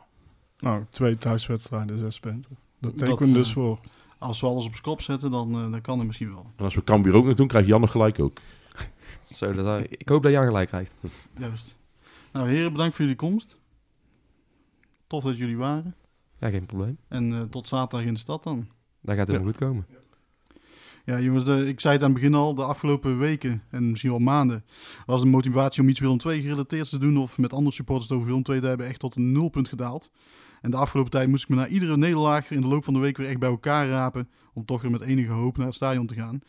[0.58, 2.58] Nou, twee thuiswedstrijden, zes punten.
[2.78, 3.78] Dat tekenen we dus eh, voor.
[4.18, 6.46] Als we alles op zijn kop zetten, dan, eh, dan kan het misschien wel.
[6.56, 8.38] En als we Cambuur ook nog doen, krijgt Jan nog gelijk ook.
[9.34, 10.92] Zo, dat, ik hoop dat Jan gelijk krijgt.
[11.38, 11.76] Juist.
[12.32, 13.58] Nou, heren, bedankt voor jullie komst.
[15.12, 15.94] Tof dat jullie waren.
[16.38, 16.98] Ja, geen probleem.
[17.08, 18.68] En eh, tot zaterdag in de stad dan.
[19.00, 19.86] Dat gaat helemaal goed komen.
[21.04, 24.10] Ja, jongens, de, ik zei het aan het begin al, de afgelopen weken en misschien
[24.10, 24.64] wel maanden
[25.06, 28.18] was de motivatie om iets Willem II gerelateerd te doen of met andere supporters het
[28.18, 30.10] over Willem II te hebben echt tot een nulpunt gedaald.
[30.60, 33.00] En de afgelopen tijd moest ik me na iedere nederlaag in de loop van de
[33.00, 36.06] week weer echt bij elkaar rapen om toch weer met enige hoop naar het stadion
[36.06, 36.40] te gaan.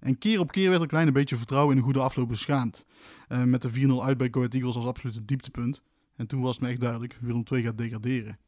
[0.00, 2.86] En keer op keer werd een klein beetje vertrouwen in een goede afloop beschaamd.
[3.28, 5.82] Eh, met de 4-0 uit bij Go Eagles als absoluut het dieptepunt.
[6.16, 8.38] En toen was het me echt duidelijk, Willem II gaat degraderen.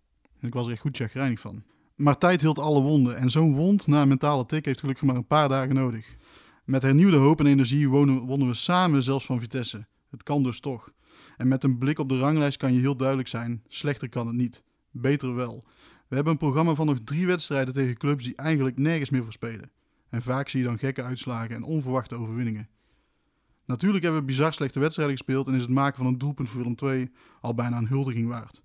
[0.41, 1.63] En ik was er echt goed chagrijnig van.
[1.95, 3.17] Maar tijd hield alle wonden.
[3.17, 6.17] En zo'n wond na een mentale tik heeft gelukkig maar een paar dagen nodig.
[6.65, 9.87] Met hernieuwde hoop en energie wonnen, wonnen we samen zelfs van Vitesse.
[10.11, 10.91] Het kan dus toch.
[11.37, 14.37] En met een blik op de ranglijst kan je heel duidelijk zijn: slechter kan het
[14.37, 14.63] niet.
[14.91, 15.65] Beter wel.
[16.09, 19.33] We hebben een programma van nog drie wedstrijden tegen clubs die eigenlijk nergens meer voor
[19.33, 19.71] spelen.
[20.09, 22.69] En vaak zie je dan gekke uitslagen en onverwachte overwinningen.
[23.67, 26.63] Natuurlijk hebben we bizar slechte wedstrijden gespeeld en is het maken van een doelpunt voor
[26.63, 28.63] Willem II al bijna een huldiging waard.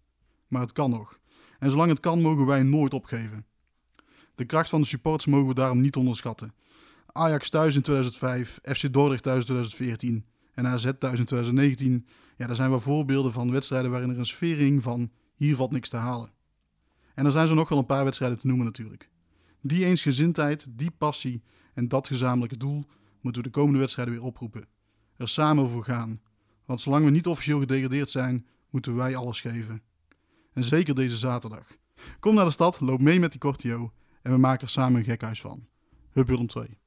[0.47, 1.20] Maar het kan nog.
[1.60, 3.45] En zolang het kan, mogen wij nooit opgeven.
[4.36, 6.54] De kracht van de supporters mogen we daarom niet onderschatten.
[7.06, 12.06] Ajax thuis in 2005, FC Dordrecht thuis in 2014 en AZ thuis in 2019.
[12.38, 15.72] Ja, daar zijn wel voorbeelden van wedstrijden waarin er een sfeer hing van hier valt
[15.72, 16.30] niks te halen.
[17.16, 19.10] En er zijn zo nog wel een paar wedstrijden te noemen natuurlijk.
[19.62, 21.43] Die eensgezindheid, die passie
[21.74, 22.86] en dat gezamenlijke doel
[23.22, 24.66] moeten we de komende wedstrijden weer oproepen.
[25.22, 26.22] Er samen voor gaan.
[26.65, 29.82] Want zolang we niet officieel gedegradeerd zijn, moeten wij alles geven.
[30.53, 31.78] En zeker deze zaterdag.
[32.19, 33.91] Kom naar de stad, loop mee met die Cortio
[34.22, 35.67] en we maken er samen een gekhuis van.
[36.11, 36.81] Hup Willem 2.